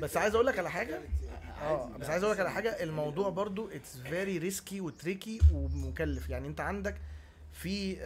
[0.00, 1.00] بس عايز أقول لك على حاجة.
[1.62, 5.40] آه بس عايز أقول لك على حاجة يعني الموضوع برضو it's very risky و tricky
[5.52, 6.94] ومكلف يعني أنت عندك
[7.52, 7.96] في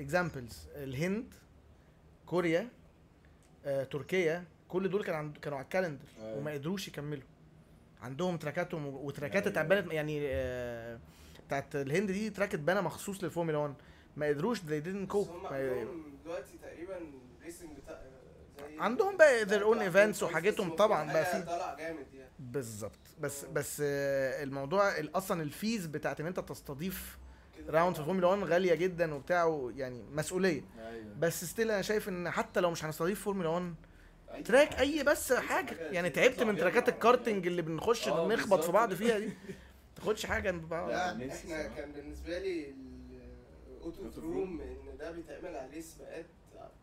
[0.00, 1.34] examples الهند
[2.26, 2.68] كوريا
[3.64, 6.38] آه، تركيا كل دول كان عند كانوا على ال calendar أيوة.
[6.38, 7.22] وما قدروش يكملوا.
[8.02, 9.52] عندهم تراكاتهم وتراكات أيوة.
[9.60, 10.98] اتعملت يعني آه،
[11.46, 13.74] بتاعت الهند دي track اتبنى مخصوص للفورمولا 1
[14.16, 15.28] ما قدروش they didn't بس cope.
[15.30, 16.98] هم عندهم دلوقتي تقريبا
[17.44, 17.70] racing
[18.78, 22.30] عندهم بقى their own events وحاجتهم بس طبعاً بقى حاجة في- طالع جامد يعني.
[22.38, 22.98] بالظبط.
[23.20, 27.18] بس بس آه، الموضوع ال- أصلا ال fees بتاعت إن أنت تستضيف
[27.68, 28.04] round في.
[28.04, 32.70] فورمولا 1 غالية جدا وبتاع يعني مسؤولية أيوه بس still أنا شايف إن حتى لو
[32.70, 33.74] مش هنستضيف فورمولا 1
[34.34, 34.74] أي track.
[34.80, 38.72] أي بس حاجة حاجة يعني تعبت من تراكات مع الكارتنج اللي بنخش آه، نخبط في.
[38.72, 39.32] بعض فيها دي
[39.96, 41.24] تاخدش حاجة لا، إحنا.
[41.76, 42.74] كان بالنسبة لي
[43.76, 46.26] ال autodrome إن ده بيتعمل عليه سباقات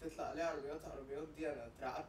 [0.03, 2.05] بتطلع عليه عربيات عربيات دي أنا اترعبت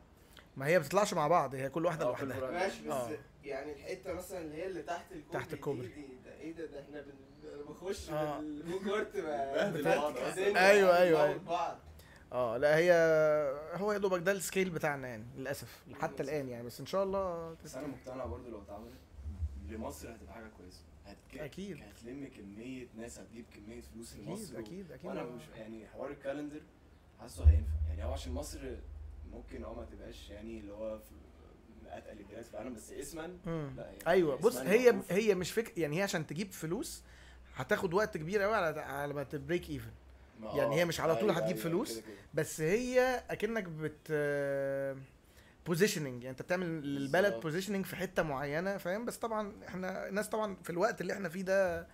[0.57, 2.51] ما هي بتطلعش مع بعض هي كل واحدة آه، لوحدها.
[2.51, 3.11] ماشي بس آه.
[3.45, 5.87] يعني الحتة مثلا اللي هي اللي تحت الكوبري تحت الكوبري.
[5.89, 7.13] دي, دي ده إيه ده ده إحنا بن...
[7.69, 8.41] بخش آه.
[8.41, 9.17] بنموت
[10.57, 11.37] أيوة.
[11.37, 11.79] بعض
[12.33, 12.93] آه لا هي
[13.75, 17.05] هو يا دوبك ده ال scale بتاعنا يعني للأسف حتى الآن يعني بس إن شاء
[17.05, 18.95] الله بس أنا مقتنع برضو لو اتعملت
[19.69, 21.39] لمصر هتبقى حاجة كويسة هتك...
[21.39, 21.79] أكيد.
[21.83, 26.16] هتلم كمية ناس هتجيب كمية فلوس أكيد لمصر أكيد أكيد وأنا مش يعني حوار ال
[26.16, 26.61] calendar
[27.21, 28.59] حاسه هينفع يعني هو عشان مصر
[29.33, 30.99] ممكن أه ما تبقاش يعني اللي هو
[31.83, 33.27] من أتقل البلاد في العالم بس اسما.
[33.77, 34.95] لا يعني أيوه بص هي.
[35.11, 37.03] هي مش فكره يعني هي عشان تجيب فلوس
[37.57, 39.91] هتاخد وقت كبير قوي على على ما ت break even
[40.43, 41.93] يعني آه، هي مش على طول أيوة، هتجيب أيوة، فلوس.
[41.93, 42.15] كده كده.
[42.35, 44.13] بس هي أكنك بت
[45.67, 47.41] positioning يعني أنت بتعمل للبلد.
[47.41, 51.43] positioning في حتة معينة فاهم بس طبعا إحنا الناس طبعا في الوقت اللي إحنا فيه
[51.43, 51.87] ده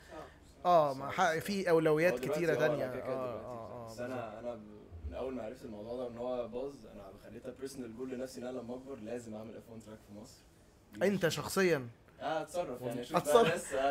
[0.64, 3.06] آه صح، ما في أولويات كتيرة آه، تانية آه.
[3.06, 4.54] آه بس أنا أنا
[5.08, 8.46] من أول ما عرفت الموضوع ده إن هو باظ أنا خليتها personal goal لنفسي إن
[8.46, 10.38] أنا لما أكبر لازم أعمل F 1 track في مصر.
[11.02, 11.88] أنت شخصيا
[12.22, 12.82] آه أتصرف.
[12.82, 13.00] يعني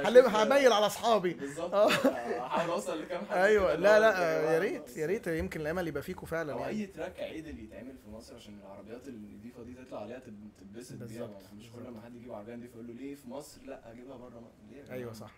[0.08, 1.34] هلم- أشوف- هميل على أصحابي.
[1.34, 1.74] بالظبط.
[1.74, 1.92] آه.
[1.92, 3.76] آه، احاول أوصل لكام حد أيوه.
[3.76, 4.98] لا لا يا ريت.
[4.98, 8.60] يا ريت يمكن الأمل يبقى فيكم فعلا يعني أي track عدل يتعمل في مصر عشان
[8.60, 11.30] العربيات النظيفه دي تطلع عليها تب- تتبسط بيها.
[11.58, 11.92] مش كل.
[11.92, 14.56] ما حد يجيب عربية نضيفة يقول له ليه في مصر؟ لا اجيبها بره مصر.
[14.72, 15.32] ليه؟ أيوه صح.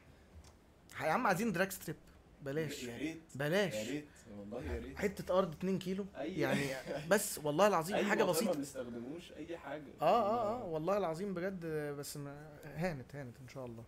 [1.01, 1.95] يا عم عايزين drag strip
[2.43, 2.83] بلاش.
[2.83, 3.21] يا ريت.
[3.35, 3.73] بلاش.
[3.73, 4.05] يا ريت.
[4.37, 4.97] والله يا ريت.
[4.97, 6.05] حتة أرض 2 كيلو.
[6.15, 6.61] أي- يعني
[7.11, 9.83] بس والله العظيم أي حاجة موتور ما بسيطه بنستخدموش أي حاجة.
[10.01, 10.65] آه آه آه.
[10.65, 11.65] والله العظيم بجد
[11.99, 13.83] بس ما هانت هانت إن شاء الله.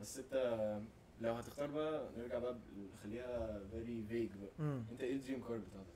[0.00, 0.80] بس أنت
[1.20, 2.56] لو هتختار بقى نرجع بقى
[2.98, 4.50] نخليها very vague بقى.
[4.58, 4.84] مم.
[4.92, 5.86] أنت إيه ال dream car بتاعتك؟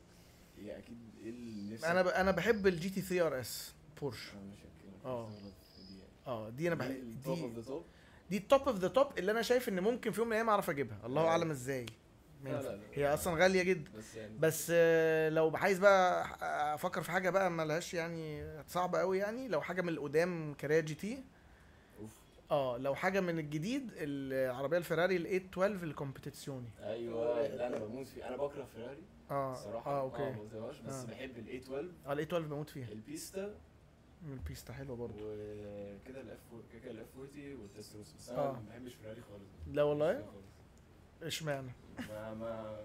[0.59, 2.09] هي أكيد إيه اللي نفسك؟ أنا ب...
[2.09, 4.29] أنا بحب ال GT 3 RS بورش
[5.05, 5.29] آه.
[5.31, 6.09] دي يعني.
[6.27, 7.31] آه دي أنا بحب دي
[8.31, 10.49] دي ال top of the top اللي أنا شايف إن ممكن في يوم من الأيام
[10.51, 10.99] أعرف أجيبها.
[11.05, 11.27] الله.
[11.29, 11.87] أعلم إزاي.
[12.45, 12.71] ما لا، ينفع.
[12.71, 12.83] لا، لا.
[12.93, 13.91] هي أصلا غالية جدا.
[13.99, 14.39] بس يعني.
[14.39, 16.27] بس آه، لو عايز بقى
[16.75, 21.25] أفكر في حاجة بقى ملهاش يعني صعبة قوي يعني لو حاجة من القدام Carrera GT.
[22.51, 28.07] آه لو حاجة من الجديد العربية الفيراري ال 812 ال Competizione أيوه لا أنا بموت
[28.07, 28.29] فيه.
[28.29, 29.03] أنا بكره فيراري.
[29.31, 30.33] آه الصراحة آه okay.
[30.41, 31.07] بطيقهاش بس آه.
[31.07, 32.89] بحب ال 812 آه ال 812 بموت فيها.
[32.89, 33.55] ال Pista
[34.33, 36.39] ال Pista حلوة برضه وكده ال F
[36.73, 38.53] كده ال F 40 وال Testarossa بس أنا آه.
[38.53, 40.13] ما بحبش فيراري خالص لا والله
[41.23, 41.27] مش.
[41.27, 41.73] اشمعنى
[42.09, 42.81] ما ما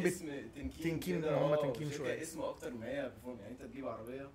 [0.00, 0.06] بت...
[0.06, 0.70] اسم thinking
[1.00, 2.22] thinking، هم آه، thinking شوية.
[2.22, 3.40] اسم أكتر ما هي perform.
[3.40, 4.28] يعني أنت تجيب عربية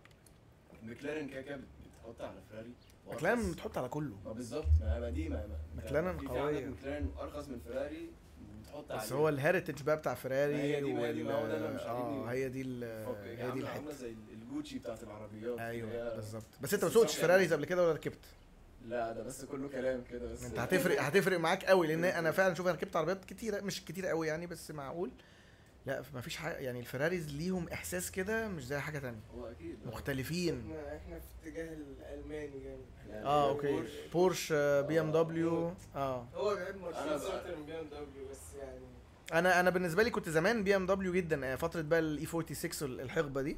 [0.84, 2.72] مكلارن كده كده بتحط على فيراري
[3.08, 3.52] مكلارن.
[3.52, 6.08] بتحط على كله ما بالظبط ما دي ما مكلارن.
[6.08, 8.10] عندك مكلارن أرخص من فيراري
[8.62, 9.22] بتحط بس عليه.
[9.22, 12.32] هو ال heritage بقى بتاع فيراري هي دي- ما هي دي- مش آه.
[12.32, 14.14] هي دي هي دي عاملة- عاملة الحته زي
[14.50, 16.44] الجوتشي بتاعت العربيات أيوه بالظبط.
[16.62, 18.26] بس أنت ما سوقتش Ferraris قبل كده ولا ركبت؟
[18.86, 22.54] لا ده بس كله كلام كده بس أنت هتفرق هتفرق معاك قوي لأن أنا فعلا
[22.54, 25.12] شوف أنا ركبت عربيات كتيرة مش كتيرة قوي يعني بس معقول.
[25.86, 29.20] لا ما فيش حاجة يعني ال Ferraris ليهم إحساس كده مش زي حاجة تانية.
[29.38, 29.78] هو أكيد.
[29.86, 30.60] مختلفين.
[30.72, 33.68] إحنا إحنا في اتجاه الألماني جامد يعني آه أوكي.
[33.72, 33.90] بورش.
[34.14, 34.54] بورش
[34.88, 36.28] بي إم آه، دبليو آه.
[36.36, 38.80] هو بيحب أنا مرسيدس أكتر من بي إم دبليو بس يعني.
[39.34, 43.00] أنا أنا بالنسبة لي كنت زمان بي إم دبليو جدا آه، فترة بقى ال E46
[43.00, 43.58] الحقبة دي.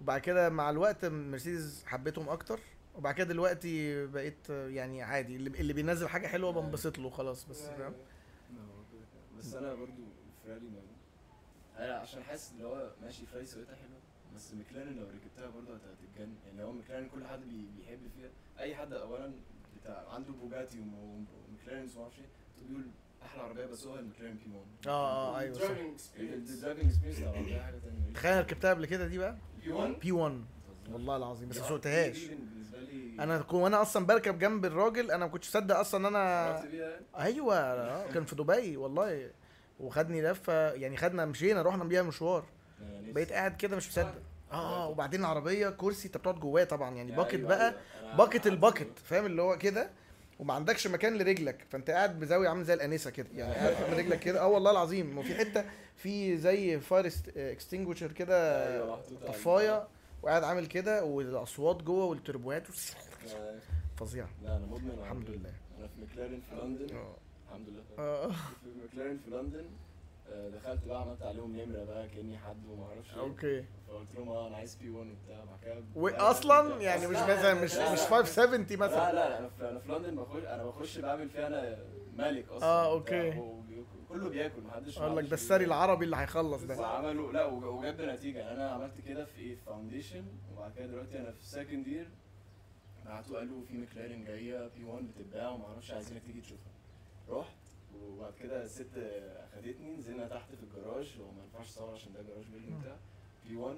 [0.00, 2.60] وبعد كده مع الوقت مرسيدس حبيتهم أكتر
[2.94, 7.62] وبعد كده دلوقتي بقيت يعني عادي اللي, اللي بينزل حاجة حلوة بنبسط له خلاص بس
[7.66, 7.94] فاهم.
[9.38, 10.02] بس أنا برضو
[10.44, 10.80] فيراري ما
[11.84, 13.98] أنا عشان حاسس اللي هو ماشي فيراري سوقتها حلوة
[14.36, 16.34] بس مكلارن لو ركبتها برضه هت- هتتجنن.
[16.46, 18.30] يعني هو مكلارن كل حد بي- بيحب فيها.
[18.58, 19.32] أي حد اولا
[19.80, 22.84] بتاع عنده بوجاتي وم- ومكلارن وما أعرفش إيه بيقول
[23.26, 27.78] أحلى عربية P1 آه آه أيوه ال driving experience ال driving experience بتاع العربيه حاجة
[27.78, 30.44] تانية تخيل ركبتها قبل كده دي بقى؟ P1 P1
[30.92, 32.18] والله العظيم بس ما سوقتهاش.
[33.20, 37.00] أنا كو- وأنا أصلا بركب جنب الراجل أنا ما كنتش مصدق أصلا إن أنا يعني؟
[37.18, 39.30] أيوه آه، كان في دبي والله.
[39.80, 42.44] وخدني لفة يعني خدنا مشينا رحنا بيها مشوار
[42.82, 43.12] نفسي.
[43.12, 44.14] بقيت قاعد كده مش مصدق.
[44.52, 48.16] آه وبعدين العربية كرسي أنت بتقعد جواه طبعا يعني bucket أيوة، بقى أيوة.
[48.16, 49.90] bucket عارف ال bucket فاهم اللي هو كده؟
[50.38, 54.18] وما عندكش مكان لرجلك فانت قاعد بزاوية عامل زي الأنسة كده يعني قاعد من رجلك
[54.20, 54.40] كده.
[54.40, 55.64] آه والله العظيم وفي حتة
[55.96, 59.88] في زي fire extinguisher كده أيوة، طفاية
[60.22, 62.66] وقاعد عامل كده والأصوات جوه والتربوات.
[63.34, 63.54] آه،
[63.96, 64.26] فظيع.
[64.42, 65.30] لا أنا مدمن الحمد.
[65.30, 65.52] لله.
[65.78, 66.96] أنا في مكلارن في لندن.
[66.96, 67.16] آه.
[67.48, 67.82] الحمد لله.
[67.98, 68.28] آه.
[68.28, 68.34] في
[68.88, 69.58] مكلارن في لندن.
[69.58, 69.85] آه،
[70.30, 73.20] دخلت بقى عملت عليهم نمرة بقى كأني حد وما أعرفش إيه.
[73.20, 73.64] أوكي.
[73.88, 77.62] فقلت لهم آه أنا عايز P1 وبتاع بعد كده واصلا يعني مش لا، مثلا لا،
[77.64, 78.06] مش لا، مش لا.
[78.06, 78.76] 570 لا.
[78.86, 79.12] مثلا.
[79.12, 81.78] لا لا أنا في أنا في لندن بخش أنا بخش بعمل فيها أنا
[82.16, 83.28] ملك أصلا آه، أوكي.
[83.38, 86.80] وبياكل- كله بياكل محدش أقول لك ده الساري بي- العربي اللي هيخلص ده.
[86.80, 88.38] وعملوا لا وج- وجاب نتيجة.
[88.38, 92.08] يعني أنا عملت كده في إيه؟ foundation وبعد كده دلوقتي أنا في second year
[93.06, 96.72] بعتوا قالوا في مكلارين جاية P1 بتتباع وما أعرفش عايزينك تيجي تشوفها.
[97.28, 97.56] رحت
[98.02, 98.86] وبعد كده الست
[99.52, 102.96] أخدتني نزلنا تحت في الجراج هو ما ينفعش اصور عشان ده جراج building بتاع
[103.48, 103.76] P1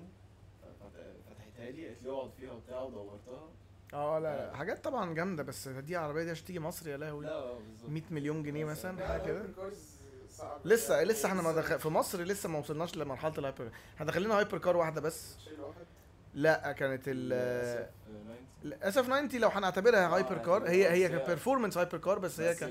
[0.63, 3.49] فت- فتحتها لي قالت لي اقعد فيها وبتاع ودورتها.
[3.95, 7.25] آه لا حاجات طبعا جامدة بس دي عربية دي عشان تيجي مصر يا لهوي.
[7.25, 7.91] لا آه، بالظبط.
[7.91, 9.43] 100 مليون جنيه مثلا حاجة كده.
[10.65, 14.31] لسه لسه إحنا ما دخل في مصر لسه ما وصلناش لمرحلة ال hyper إحنا داخلين
[14.31, 15.37] hyper car واحدة بس.
[16.43, 18.37] لا كانت ال للأسف، آه، 90.
[18.65, 22.41] للأسف 90 لو هنعتبرها hyper car هي هي بس هي- ك performance hyper car بس
[22.41, 22.69] هي بس كان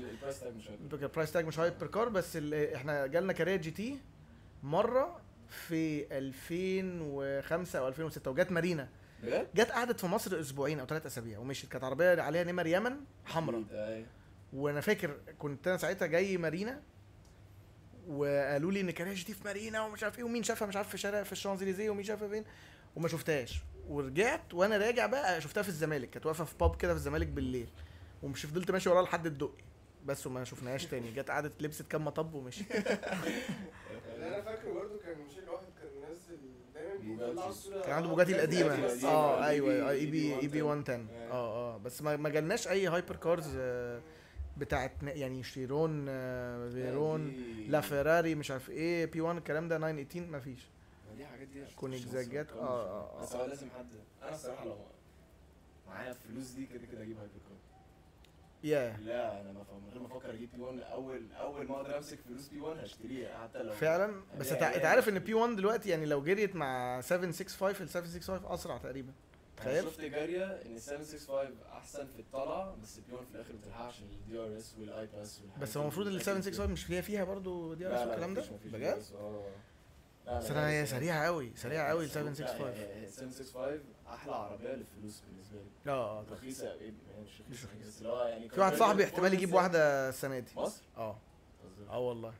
[1.02, 2.36] ال price tag مش hyper car بس
[2.74, 3.98] إحنا جالنا Carrera GT
[4.62, 8.88] مرة في 2005 أو 2006 وجت مارينا؟
[9.54, 12.96] جت قعدت في مصر أسبوعين أو ثلاث أسابيع ومشيت كانت عربية عليها نمر يمن
[13.26, 13.62] حمراء.
[14.52, 16.80] وأنا فاكر كنت أنا ساعتها جاي مارينا
[18.08, 20.98] وقالوا لي إن Carrera GT في مارينا ومش عارف إيه ومين شافها مش عارف في
[20.98, 22.44] شارع في الشانزليزيه ومين شافها فين
[22.98, 23.60] وما شفتهاش.
[23.88, 26.10] ورجعت وأنا راجع بقى شفتها في الزمالك.
[26.10, 27.68] كانت واقفة في باب كده في الزمالك بالليل.
[28.22, 29.64] ومش فضلت ماشي وراها لحد الدقي.
[30.06, 31.12] بس وما شفناهاش تاني.
[31.12, 32.64] جت قعدت لبست كام مطب ومشي.
[34.14, 36.38] اللي أنا فاكره برضه كان شيل واحد كان منزل
[36.74, 37.26] دايما.
[37.26, 38.74] بيطلع الصورة كان عنده بوجاتي القديمة.
[38.74, 39.08] القديمة.
[39.10, 41.30] آه أيوه EB EB B 110 110.
[41.30, 41.74] آه.
[41.74, 44.00] آه بس ما ما جالناش أي hyper cars آه،
[44.56, 50.20] بتاعت يعني شيرون آه، فيرون دي- لا فيراري مش عارف إيه P1 الكلام ده 918
[50.30, 50.60] ما فيش.
[51.18, 53.22] دي حاجات دي كونيكزاجات، آه، آه، آه.
[53.22, 53.86] بس هو لازم حد.
[54.22, 54.76] أنا الصراحة لو
[55.88, 57.58] معايا الفلوس دي كده كده أجيب hyper car
[58.64, 61.96] يا لا أنا ما فاهم من غير ما أفكر أجيب P1 أول أول ما أقدر
[61.96, 64.84] أمسك فلوس P1 هشتريها حتى لو فعلا؟ بس لا، أنت.
[64.84, 69.12] عارف إن P1 دلوقتي يعني لو جريت مع 765 ال 765 أسرع تقريبا.
[69.56, 74.04] تخيل؟ شفت جارية إن ال 765 أحسن في الطلعه بس P1 في الآخر بتلحقها عشان
[74.06, 78.34] ال DRS وال IPAS بس هو المفروض ال 765 مش فيها فيها برضو DRS والكلام
[78.34, 79.02] ده؟ بجد؟
[80.32, 83.80] بس أنا هي سريعة قوي سريعة قوي ال 765 ال 765
[84.14, 85.56] أحلى عربية للفلوس بالنسبة
[85.86, 85.92] لي.
[85.92, 87.88] آه رخيصة إيه يعني مش رخيصة.
[87.88, 90.50] بس اللي هو يعني في واحد صاحبي احتمال يجيب واحدة السنة دي.
[90.56, 91.16] مصر؟ آه.
[91.90, 92.32] آه والله؟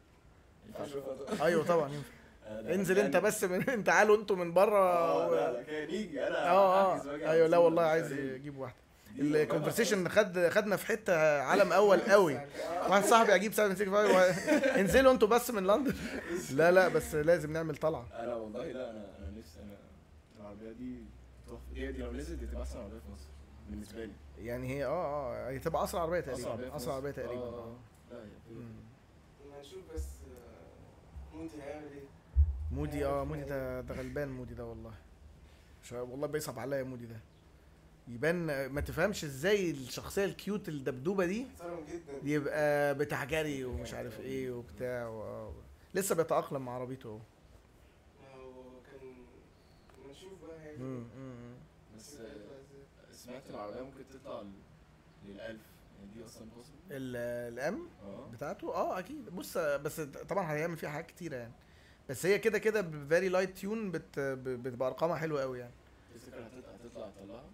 [1.41, 2.09] أيوه طبعا ينفع.
[2.49, 6.51] أنا انزل انت بس من تعالوا أنتوا من بره آه لا لا كان يجي أنا
[6.51, 7.11] آه آه.
[7.30, 8.12] أيوه لا والله عايز.
[8.12, 8.76] يجيب واحدة.
[9.19, 12.35] الكونفرسيشن خد خدنا في حتة عالم أول قوي.
[12.89, 14.19] واحد صاحبي أجيب 765 و...
[14.81, 15.95] انزلوا أنتوا بس من لندن.
[16.55, 18.07] لا لا بس لازم نعمل طلعة.
[18.12, 19.77] أنا والله لا أنا أنا نفسي أنا
[20.41, 20.99] العربية دي
[21.47, 21.61] تحفة.
[21.75, 23.29] دي, لو نزلت دي تبقى احسن عربية في مصر
[23.71, 24.12] بالنسبة لي.
[24.39, 27.11] يعني هي آه آه هي تبقى أسرع عربية أسرع عربية تقريبا أسرع عربية.
[27.11, 27.43] تقريبا.
[27.43, 27.77] آه، آه
[28.12, 28.14] آه.
[28.14, 29.59] لا هي.
[29.59, 32.03] هنشوف بس آه، مودي هيعمل إيه.
[32.73, 34.93] مودي آه مودي ده ده غلبان مودي ده والله.
[35.85, 37.16] مش والله بيصعب عليا مودي ده.
[38.09, 41.46] يبان ما تفهمش إزاي الشخصية ال cute الدبدوبة دي
[42.22, 45.52] يبقى بتاع جري ومش عارف إيه وبتاع و...
[45.94, 47.18] لسه بيتأقلم مع عربيته اهو.
[48.34, 51.54] هو كان نشوف بقى هيعمل مم، مم.
[51.98, 54.42] بس آه، سمعت العربية ممكن تطلع
[55.28, 55.40] لل 1000
[55.98, 56.46] يعني دي أصلا
[56.91, 58.28] ال M آه.
[58.32, 59.30] بتاعته؟ آه أكيد.
[59.30, 61.52] بص بس طبعا هيعمل فيها حاجات كتيرة يعني.
[62.09, 65.72] بس هي كده كده very light tune بتبقى أرقامها حلوة قوي يعني.
[66.14, 67.44] تفتكر هتطلع يطلعها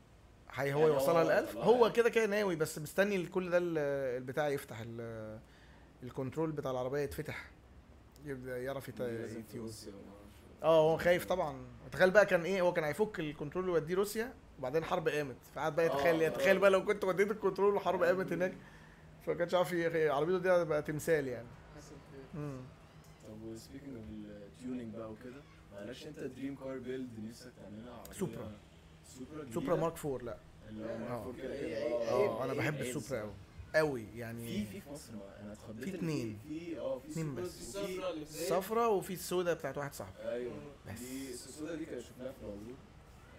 [0.54, 1.92] هي هو يعني يوصلها هو ل 1000 طلعها هو.
[1.92, 3.78] كده كده ناوي بس مستني كل ده ال-
[4.22, 5.38] البتاع يفتح ال-
[6.02, 7.50] ال control بتاع العربية يتفتح
[8.24, 10.62] يبدأ يعرف يت- لازم في ي tune روسيا وما أعرفش.
[10.62, 11.56] آه هو خايف طبعا
[11.92, 15.86] تخيل بقى كان إيه هو كان هيفك الكنترول ويوديه روسيا وبعدين حرب قامت فقعد بقى
[15.86, 16.60] يتخيل آه، يتخيل آه.
[16.60, 18.52] بقى لو كنت وديت الكنترول وحرب قامت هناك
[19.26, 21.46] فما كانش عارف عربيته دي هتبقى تمثال يعني.
[23.24, 25.40] طب و speaking of ال tuning بقى وكده
[25.74, 28.52] معلش انت dream car build نفسك تعملها سوبرا.
[29.06, 33.20] سوبرا سوبرا Mark 4 لا إيه- إيه- آه أنا إيه- بحب إيه السوبرا.
[33.20, 33.32] قوي
[33.74, 36.38] قوي في يعني في في مصر ما أنا اتخضيت في اتنين.
[36.48, 37.44] في آه في اتنين بس.
[37.44, 38.22] وفي الصفرا في.
[38.22, 40.52] الصفرا وفي السودا بتاعت واحد صاحبي أيوه
[40.88, 40.98] بس.
[41.00, 42.74] دي السودا دي كانت شفناها في العبور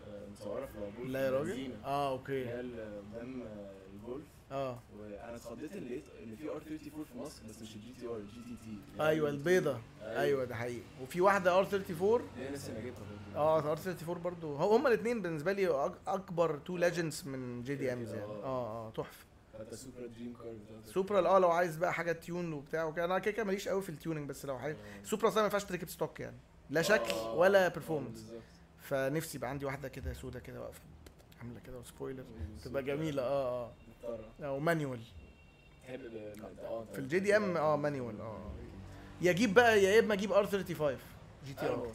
[0.07, 1.71] آه، مصوره في العبور لا يا في راجل.
[1.85, 4.79] آه اللي okay هي قدام آه، الجولف آه.
[4.99, 8.39] وأنا اتخضيت ان لقيت ان في R 34 في مصر بس مش ال GTR ال
[8.41, 9.79] GTT أيوه البيضة.
[10.03, 10.43] أيوه.
[10.45, 10.81] ده حقيقي.
[11.01, 13.35] وفي واحدة R 34 دي أنا لسه أنا جبتها برضه.
[13.39, 18.23] آه R 34 برضو هو هما الاثنين بالنسبة لي أكبر two legends من JDMs يعني.
[18.25, 18.87] آه.
[18.87, 19.25] آه تحفة.
[19.59, 23.05] حتى سوبرا dream car بتاعتك سوبرا آه لو عايز بقى حاجة tune وبتاع وكده.
[23.05, 24.77] أنا كده كده ماليش قوي في ال tuning بس لو عايز.
[25.03, 26.37] سوبرا أصلا ما ينفعش تركب stock يعني.
[26.69, 28.25] لا شكل آه، ولا performance.
[28.81, 30.81] فنفسي يبقى عندي واحدة كده سودا كده واقفة
[31.41, 32.23] عامله كده و spoiler
[32.63, 33.21] تبقى جميلة.
[33.23, 33.65] آه.
[33.65, 33.71] آه.
[34.43, 34.99] و manual
[35.87, 38.51] تحب ال- ال- آه في ال JDM آه manual آه
[39.21, 40.97] يجيب بقى يا إما أجيب R 35
[41.45, 41.91] GTR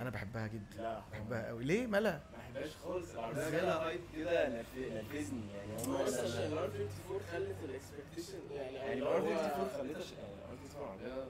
[0.00, 3.10] أنا بحبها جدا لا بحبها قوي ليه؟ مالها؟ ما بحبهاش خالص.
[3.12, 5.82] العربيه؟ جالها hype كده نرف- نرفزني يعني.
[5.86, 10.12] هم بس عشان ال R 54 خلت ال expectation يعني ال R 54 خليتها ش-
[10.12, 11.24] يعني ال R 54 عربية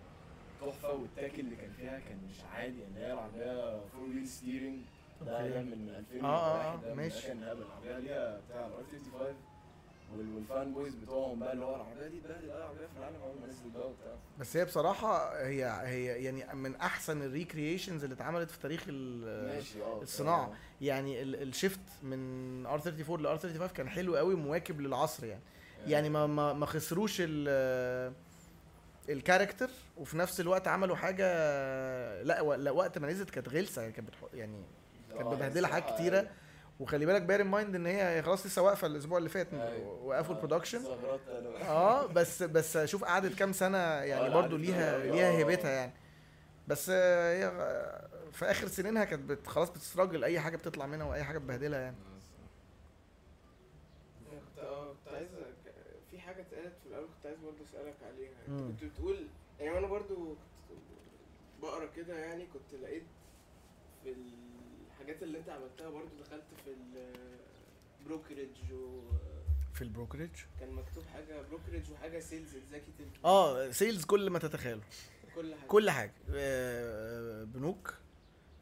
[0.61, 2.99] تحفة وال tech اللي كان فيها كان مش عادي يعني.
[3.07, 4.79] هي العربية four wheel steering
[5.27, 7.27] ده من 2001 آه، آه، ده من- ماشي.
[7.27, 7.63] كان هبل.
[7.63, 9.35] العربية ليها بتاع ال R 55 وال-
[10.19, 13.41] وال fan boys بتوعهم بقى اللي هو العربيه دي بقى اي عربية في العالم اول
[13.41, 14.13] ما نزلت بقى وبتاع.
[14.39, 19.83] بس هي بصراحة هي هي يعني من أحسن ال recreations اللي اتعملت في تاريخ ماشي
[19.83, 20.53] آه الصناعة.
[20.81, 25.25] يعني ال- ال shift من R 34 ل R 35 كان حلو قوي مواكب للعصر
[25.27, 25.43] يعني.
[25.87, 28.13] يعني ما ما ما خسروش ال
[29.09, 31.25] ال character وفي نفس الوقت عملوا حاجة
[32.23, 34.19] لا لا وقت ما نزلت كانت غلسة كانت بتح...
[34.35, 34.63] يعني
[35.11, 36.29] كانت آه، مبهدله حاجات كتيرة.
[36.83, 40.03] وخلي بالك bear in mind إن هي خلاص لسه واقفة الأسبوع اللي فات أيوة.
[40.05, 40.81] وقفوا آه، ال production.
[41.69, 45.33] آه بس بس شوف قعدت كام سنة يعني آه، برضو ليها ليها آه.
[45.39, 45.93] هيبتها يعني
[46.69, 47.51] بس هي
[48.33, 51.81] في آخر سنينها كانت بت خلاص بت struggle أي حاجة بتطلع منها وأي حاجة بتبهدلها
[51.81, 51.97] يعني
[54.31, 55.29] كنت آه كنت عايز
[56.11, 58.31] في حاجة اتقالت في الأول كنت عايز برضه أسألك عليها.
[58.49, 59.17] انت كنت بتقول
[59.61, 60.17] يعني وأنا برضه
[60.69, 60.79] كنت
[61.63, 63.03] بقرأ كده يعني كنت لقيت
[64.05, 64.11] في
[65.03, 66.71] الحاجات اللي انت عملتها برضه دخلت في
[68.01, 68.49] ال brokerage
[69.75, 74.81] في ال brokerage وكان مكتوب حاجة brokerage وحاجة sales executive آه sales كل ما تتخيله.
[75.35, 75.67] كل حاجة.
[75.69, 76.13] كل حاجة.
[76.35, 77.95] آه، بنوك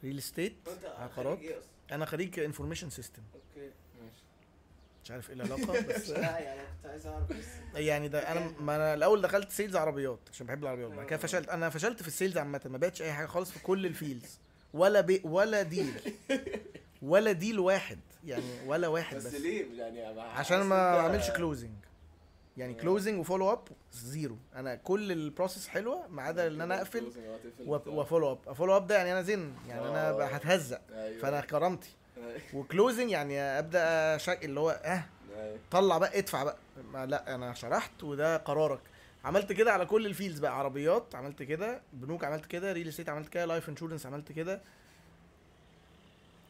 [0.05, 1.39] real estate عقارات.
[1.39, 1.61] أصلا؟
[1.93, 3.71] أنا خريج information system okay.
[4.03, 4.25] ماشي.
[5.05, 7.45] مش عارف إيه العلاقة بس لا يعني كنت عايز أعرف بس.
[7.75, 10.91] يعني ده أنا ما أنا الأول دخلت sales عربيات عشان بحب العربيات.
[10.91, 11.49] بعد كده فشلت.
[11.49, 12.61] أنا فشلت في ال sales عامة.
[12.65, 14.39] ما بقتش أي حاجة خالص في كل ال fields
[14.75, 15.93] ولا بي ولا deal.
[17.03, 17.99] ولا deal واحد.
[18.27, 19.35] يعني ولا واحد بس بس.
[19.35, 21.71] ليه؟ يعني عشان ما أعملش closing
[22.57, 22.75] يعني.
[22.75, 24.37] closing و follow up zero.
[24.57, 27.13] أنا كل ال process حلوة ما عدا إن أنا أقفل
[27.67, 29.53] و follow up follow up ده يعني أنا زن.
[29.69, 30.25] يعني أنا آه.
[30.25, 30.81] هتهزق.
[30.93, 31.21] أيوة.
[31.23, 31.91] فأنا كرامتي.
[32.55, 35.05] و closing يعني أبدأ شك اللي هو آه.
[35.37, 35.59] أيوة.
[35.71, 36.57] طلع بقى ادفع بقى.
[36.93, 38.81] ما لا أنا شرحت وده قرارك.
[39.25, 43.09] عملت كده على كل ال fields بقى عربيات عملت كده بنوك عملت كده real estate
[43.09, 44.61] عملت كده life insurance عملت كده.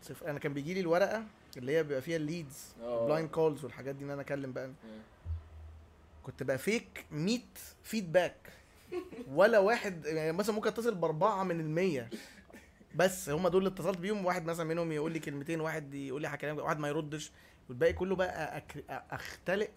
[0.03, 1.25] صفر أنا كان بيجي لي الورقة
[1.57, 2.74] اللي هي بيبقى فيها ال leads.
[2.81, 4.71] blind calls والحاجات دي إن أنا أكلم بقى.
[6.23, 7.41] كنت بقى fake 100
[7.83, 8.53] feedback
[9.31, 12.11] ولا واحد يعني مثلا ممكن أتصل بأربعة من المية.
[12.95, 16.37] بس هم دول اللي اتصلت بيهم واحد مثلا منهم يقول لي كلمتين واحد يقول لي
[16.37, 17.31] كلام واحد ما يردش.
[17.68, 18.85] والباقي كله بقى أك...
[19.11, 19.71] أختلق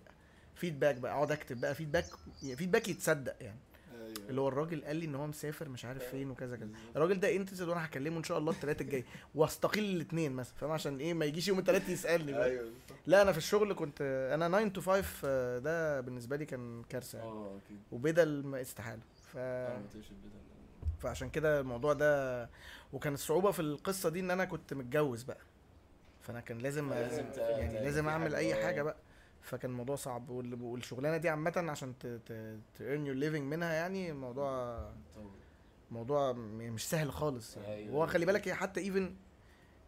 [0.56, 2.06] feedback بقى اقعد اكتب بقى feedback
[2.42, 3.60] feedback يتصدق يعني.
[3.96, 4.30] أيوة.
[4.30, 6.70] اللي هو الراجل قال لي إن هو مسافر مش عارف فين وكذا كذا.
[6.96, 9.04] الراجل ده interested وأنا هكلمه إن شاء الله الثلاث الجاي.
[9.36, 12.46] واستقيل الاثنين مثلا فاهم؟ عشان إيه؟ ما يجيش يوم الثلاث يسألني بقى.
[12.46, 12.72] أيوه.
[13.08, 14.02] لا أنا في الشغل كنت
[14.34, 17.30] أنا 9 to 5 آه، ده بالنسبة لي كان كارثة يعني.
[17.30, 17.78] آه أكيد.
[17.92, 19.02] وبدل ما استحالة.
[19.34, 19.38] ف...
[21.00, 22.50] فعشان كده الموضوع ده
[22.94, 25.42] وكان الصعوبة في القصة دي إن أنا كنت متجوز بقى.
[26.22, 28.66] فأنا كان لازم لازم يعني لازم أعمل أي آه.
[28.66, 28.96] حاجة بقى.
[29.44, 32.32] فكان الموضوع صعب وال- والشغلانة دي عامة عشان ت ت
[32.80, 34.90] earn your living منها يعني موضوع.
[35.92, 37.96] موضوع مش سهل خالص يعني أيوة.
[37.96, 39.16] وهو خلي بالك حتى ايفن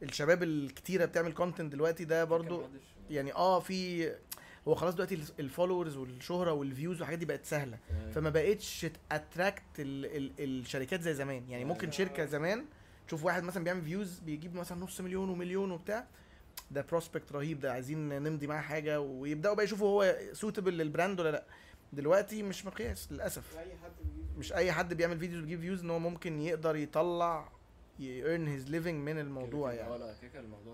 [0.03, 2.63] الشباب الكتيرة بتعمل content دلوقتي ده برضو
[3.09, 4.11] يعني آه في
[4.67, 8.11] هو خلاص دلوقتي ال followers والشهرة وال views والحاجات دي بقت سهلة أيوة.
[8.11, 12.65] فما بقتش attract ال ال الشركات زي زمان يعني ممكن شركة زمان
[13.07, 16.07] تشوف واحد مثلا بيعمل views بيجيب مثلا نص مليون ومليون وبتاع
[16.71, 21.19] ده prospect رهيب ده عايزين نمضي معاه حاجة ويبدأوا بقى يشوفوا هو suitable لل brand
[21.19, 21.43] ولا لأ.
[21.93, 23.57] دلوقتي مش مقياس للأسف.
[23.57, 27.49] أي حد بيجيب مش أي حد بيعمل videos بيجيب views إن هو ممكن يقدر يطلع
[27.99, 29.89] earn his living من الموضوع يعني.
[29.93, 30.11] آه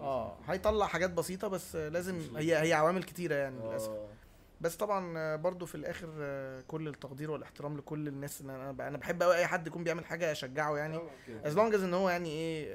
[0.01, 3.69] آه هيطلع حاجات بسيطة بس لازم هي هي عوامل كتيرة يعني آه.
[3.69, 3.91] للأسف.
[4.61, 9.23] بس طبعا برضو في الآخر آه، كل التقدير والاحترام لكل الناس إن أنا أنا بحب
[9.23, 10.99] قوي أي حد يكون بيعمل حاجة أشجعه يعني.
[11.45, 12.73] as long as إن هو يعني إيه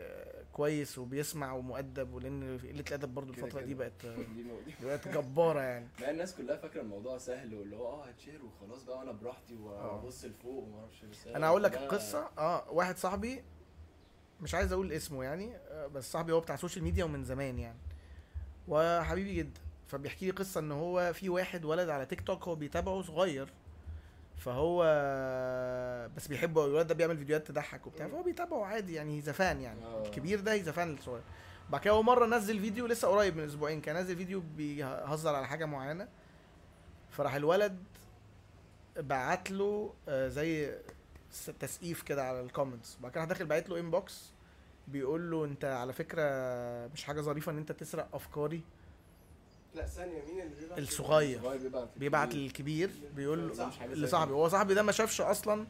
[0.56, 3.78] كويس وبيسمع ومؤدب ولأن قلة الأدب برضو كده الفترة دي كده.
[3.84, 4.16] بقت آه،
[4.86, 5.88] بقت جبارة يعني.
[6.00, 9.54] ما الناس كلها فاكرة الموضوع سهل واللي هو آه هت share وخلاص بقى وأنا براحتي
[9.54, 11.36] وابص لفوق وما أعرفش إيه.
[11.36, 13.42] أنا هقول لك القصة آه واحد صاحبي
[14.40, 17.58] مش عايز أقول اسمه يعني آه، بس صاحبي هو بتاع ال social media ومن زمان
[17.58, 17.78] يعني.
[18.68, 19.60] وحبيبي جدا.
[19.88, 23.52] فبيحكي لي قصة إن هو في واحد ولد على تيك توك هو بيتابعه صغير.
[24.36, 24.82] فهو
[26.16, 29.84] بس بيحبه الولد ده بيعمل فيديوهات تضحك وبتاع فهو بيتابعه عادي يعني he's fan يعني.
[29.84, 30.02] آه.
[30.06, 31.22] الكبير ده he's fan للصغير
[31.70, 35.64] بعد كده مرة نزل فيديو لسه قريب من أسبوعين كان نزل فيديو بيهزر على حاجة
[35.64, 36.08] معينة.
[37.10, 37.78] فراح الولد
[38.96, 40.74] بعت له آه، زي
[41.60, 44.30] تسقيف كده على ال comments بعد كده راح داخل بعت له inbox
[44.88, 46.22] بيقول له انت على فكرة
[46.86, 48.62] مش حاجة ظريفة إن أنت تسرق أفكاري.
[49.76, 51.40] لا ثانية مين اللي بيبعت الصغير.
[51.58, 52.90] بيبعت بيبعت للكبير.
[53.16, 53.52] بيقول
[53.92, 54.32] لصاحبي.
[54.32, 55.66] هو صاحبي ده ما شافش أصلا.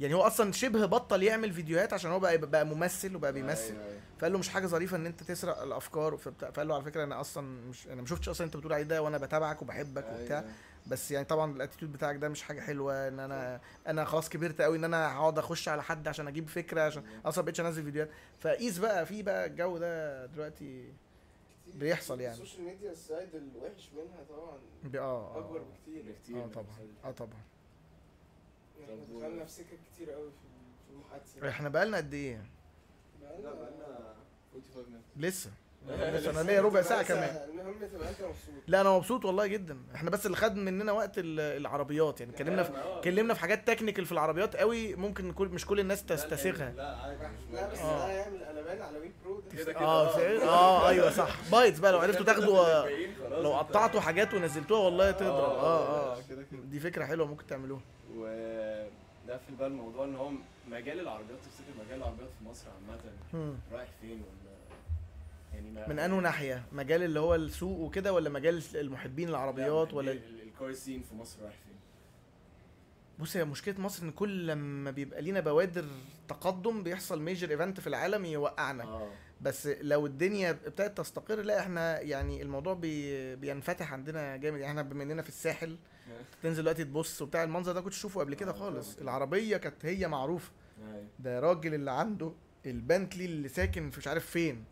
[0.00, 3.72] يعني هو أصلا شبه بطل يعمل فيديوهات عشان هو بقى بقى ممثل وبقى بيمثل.
[3.72, 4.00] أيوة، أيوة.
[4.18, 7.46] فقال له مش حاجة ظريفة إن أنت تسرق الأفكار فقال له على فكرة أنا أصلا
[7.68, 10.38] مش أنا ما شفتش أصلا أنت بتقول عليه ده وأنا بتابعك وبحبك وبتاع.
[10.38, 10.50] أيوة.
[10.86, 13.08] بس يعني طبعا ال attitude بتاعك ده مش حاجة حلوة.
[13.08, 16.80] إن أنا أنا خلاص كبرت قوي إن أنا هقعد أخش على حد عشان أجيب فكرة
[16.82, 18.10] عشان أصلا بقيتش أنزل فيديوهات.
[18.40, 20.92] فقيس بقى في بقى الجو ده دلوقتي
[21.74, 22.34] بيحصل يعني.
[22.34, 24.58] ال social media ال side الوحش منها طبعا.
[24.84, 26.02] ب- آه أكبر بكتير.
[26.12, 26.66] بكتير آه طبعا.
[27.04, 27.40] آه طبعا.
[28.84, 30.36] إحنا و- دخلنا في سكة كتير قوي في
[30.88, 31.48] في المحادثة.
[31.48, 32.44] إحنا بقالنا قد إيه؟
[33.22, 34.14] لا بقالنا
[34.52, 35.20] 45 minutes.
[35.24, 35.50] لسه.
[35.88, 36.30] لسه.
[36.30, 37.48] أنا ليا ربع ساعة كمان.
[37.50, 38.54] المهم تبقى أنت مبسوط.
[38.66, 39.78] لا أنا مبسوط والله جدا.
[39.94, 42.20] إحنا بس اللي خد مننا وقت ال- العربيات.
[42.20, 42.98] يعني اتكلمنا في آه.
[42.98, 46.70] اتكلمنا في حاجات technical في العربيات قوي ممكن كل مش كل الناس تستسيغها.
[46.72, 47.86] لا عادي مش لا بس مهم.
[47.88, 47.98] آه.
[47.98, 49.12] ده هيعمل قلبان على ويك
[49.76, 51.50] آه آه أيوه صح.
[51.52, 52.84] bites بقى لو عرفتوا تاخدوا
[53.42, 55.28] لو قطعتوا حاجات ونزلتوها والله تضرب.
[55.30, 56.60] آه آه كده كده.
[56.60, 57.80] دي فكرة حلوة ممكن تعملوها.
[59.48, 60.30] في بقى الموضوع إن هو
[60.70, 63.00] مجال العربيات تفتكر مجال العربيات في مصر عامة
[63.32, 63.54] مم.
[63.72, 64.48] رايح فين ولا؟
[65.54, 70.27] يعني من أنه ناحية؟ مجال اللي هو السوق وكده ولا مجال المحبين العربيات؟ ولا ال
[70.27, 71.76] car scene في مصر رايح فين؟
[73.18, 75.84] بص هي مشكلة مصر إن كل لما بيبقى لينا بوادر
[76.28, 78.84] تقدم بيحصل major event في العالم يوقعنا.
[78.84, 79.10] آه.
[79.40, 84.60] بس لو الدنيا ابتدت تستقر لا إحنا يعني الموضوع بي بينفتح عندنا جامد.
[84.60, 85.76] يعني إحنا بما اننا في الساحل
[86.42, 88.92] تنزل دلوقتي تبص وبتاع المنظر ده كنت تشوفه قبل كده آه، خالص.
[88.94, 89.02] طبعاً.
[89.04, 90.50] العربية كانت هي معروفة.
[90.94, 91.04] أيوه.
[91.18, 92.32] ده راجل اللي عنده
[92.66, 94.64] البنتلي اللي ساكن في مش عارف فين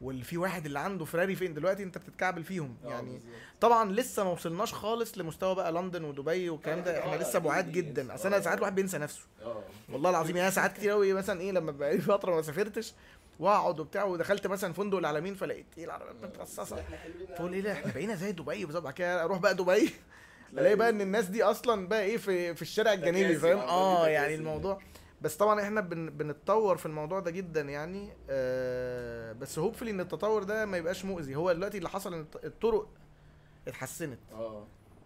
[0.00, 1.54] واللي في واحد اللي عنده فراري فين.
[1.54, 2.76] دلوقتي انت بتتكعبل فيهم.
[2.84, 3.20] آه، يعني.
[3.60, 6.96] طبعا لسه ما وصلناش خالص لمستوى بقى لندن ودبي والكلام ده.
[6.96, 7.72] آه، إحنا آه، لسه بعاد.
[7.72, 8.14] جدا.
[8.14, 8.40] أصل أنا آه.
[8.40, 9.20] ساعات الواحد بينسى نفسه.
[9.88, 12.94] والله العظيم يعني ساعات كتير قوي مثلا إيه لما بقى لي فترة ما سافرتش
[13.38, 16.84] واقعد وبتاع ودخلت مثلا فندق العالمين فلقيت إيه العربيات مترصصة.
[17.38, 17.54] قوي.
[17.54, 19.90] إيه ده إحنا بقينا زي دبي بالظبط بعد كده أروح بقى دبي.
[20.52, 24.08] ألاقي بقى إن الناس دي أصلا بقى إيه في في الشارع الجانبي تكاسي، فاهم؟ آه.
[24.08, 24.80] يعني الموضوع.
[25.22, 30.42] بس طبعا إحنا بن بنتطور في الموضوع ده جدا يعني آه بس hopefully إن التطور
[30.42, 31.36] ده ما يبقاش مؤذي.
[31.36, 32.88] هو دلوقتي اللي حصل إن الط- الطرق
[33.68, 34.18] اتحسنت.
[34.32, 34.64] آه.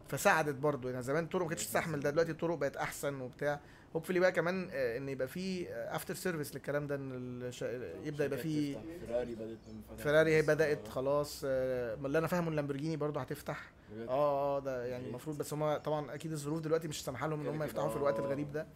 [0.09, 0.89] فساعدت برضو.
[0.89, 3.61] يعني زمان الطرق ما كانتش تستحمل ده دلوقتي الطرق بقت أحسن وبتاع.
[3.97, 7.63] hopefully بقى كمان آه، إن يبقى في after service للكلام ده إن الش...
[8.05, 8.77] يبدأ يبقى في.
[9.07, 9.59] فيراري بدأت.
[9.99, 14.09] فيراري هي بدأت خلاص آه، اللي أنا فاهمه اللامبورجيني برضو هتفتح بجد.
[14.09, 15.07] آه آه ده يعني.
[15.09, 18.19] المفروض بس هم طبعا أكيد الظروف دلوقتي مش سامحة لهم إن هم يفتحوا في الوقت
[18.19, 18.25] آه.
[18.25, 18.67] الغريب ده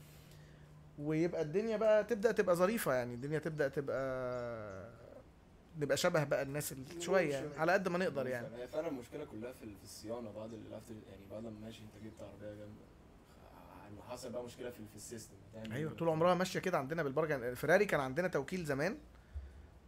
[0.98, 4.90] ويبقى الدنيا بقى تبدأ تبقى ظريفة يعني الدنيا تبدأ تبقى
[5.78, 9.24] نبقى شبه بقى الناس ال- شوية يعني على قد ما نقدر يعني هي فعلا المشكلة
[9.24, 12.85] كلها في في الصيانة بعد ال after يعني بعد ما ماشي أنت جبت عربية جامدة
[13.86, 15.34] خ- حصل بقى مشكلة في في ال system.
[15.54, 18.98] هتعمل أيوه طول؟ عمرها ماشية كده عندنا بالبرجه فيراري كان عندنا توكيل زمان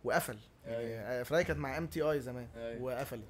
[0.05, 0.39] وقفل.
[0.67, 0.81] أيوة.
[0.81, 2.83] يعني فيراري كانت مع MTI زمان أيوة.
[2.83, 3.25] وقفلت.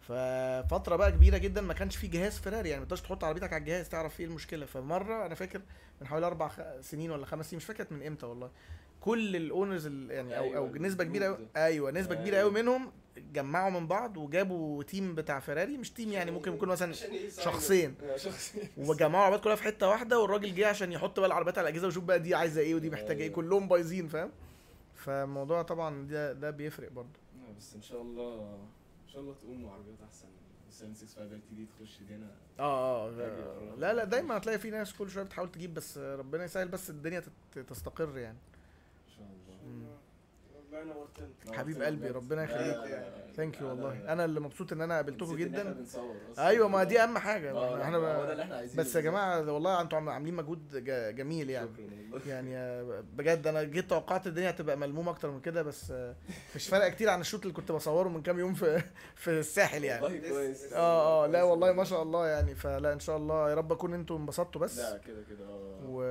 [0.00, 3.60] ففترة بقى كبيرة جدا ما كانش في جهاز فيراري يعني ما تقدرش تحط عربيتك على
[3.60, 4.66] الجهاز تعرف إيه المشكلة.
[4.66, 5.62] فمرة أنا فاكر
[6.00, 8.50] من حوالي أربع سنين ولا خمس سنين مش فاكر من إمتى والله.
[9.04, 12.50] كل ال owners يعني أو أو أيوة، نسبة كبيرة أيوه نسبة كبيرة أيوة.
[12.50, 12.92] قوي منهم
[13.32, 16.92] جمعوا من بعض وجابوا team بتاع فيراري مش team يعني ممكن يكون مثلا.
[17.38, 17.94] شخصين.
[18.02, 18.16] آه،
[18.88, 22.04] وجمعوا العربيات كلها في حتة واحدة والراجل جه عشان يحط بقى العربيات على الأجهزة ويشوف
[22.04, 23.34] بقى دي عايزة إيه ودي محتاجة إيه أيوة.
[23.34, 24.30] كلهم بايظين فاهم؟
[24.94, 27.18] فالموضوع طبعا ده ده بيفرق برضه.
[27.48, 28.54] آه، بس إن شاء الله
[29.04, 30.28] إن شاء الله تقوم عربيات أحسن.
[30.70, 32.30] 765 LT دي تخش دي هنا.
[32.60, 33.76] آه آه أيوة.
[33.76, 37.22] لا لا دايما هتلاقي في ناس كل شوية بتحاول تجيب بس ربنا يسهل بس الدنيا
[37.68, 38.38] تستقر يعني
[39.08, 39.82] ان شاء الله مم.
[39.82, 39.90] والله
[40.56, 40.63] نورتنا
[41.52, 42.08] حبيب قلبي،.
[42.08, 43.04] ربنا يخليك.
[43.36, 44.12] thank you والله.
[44.12, 45.84] أنا اللي مبسوط إن أنا قابلتكم جدا.
[46.38, 47.82] أيوه ما دي أهم حاجة.
[47.82, 48.76] إحنا ب...
[48.76, 51.68] بس يا جماعة والله أنتوا عم- عاملين مجهود ج- جميل يعني.
[52.26, 56.16] يعني آه، بجد أنا جيت توقعت الدنيا هتبقى ملمومة أكتر من كده بس آه،
[56.56, 58.82] مش فارقة كتير عن ال shoot اللي كنت بصوره من كام يوم في
[59.22, 60.02] في الساحل يعني.
[60.04, 60.72] والله كويس.
[60.72, 62.54] آه آه لا والله ما شاء الله يعني.
[62.54, 64.78] فلا إن شاء الله يا رب أكون أنتوا انبسطتوا بس.
[64.78, 65.80] لا كده كده آه.
[65.88, 66.02] و...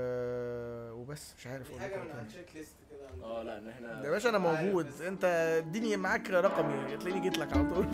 [1.03, 4.29] وبس مش عارف حاجة إيه من التشيك ليست كده آه لا إن إحنا يا باشا
[4.29, 4.87] أنا موجود.
[5.01, 5.23] أنت
[5.67, 7.87] اديني معاك رقمي هتلاقيني جيت لك على طول.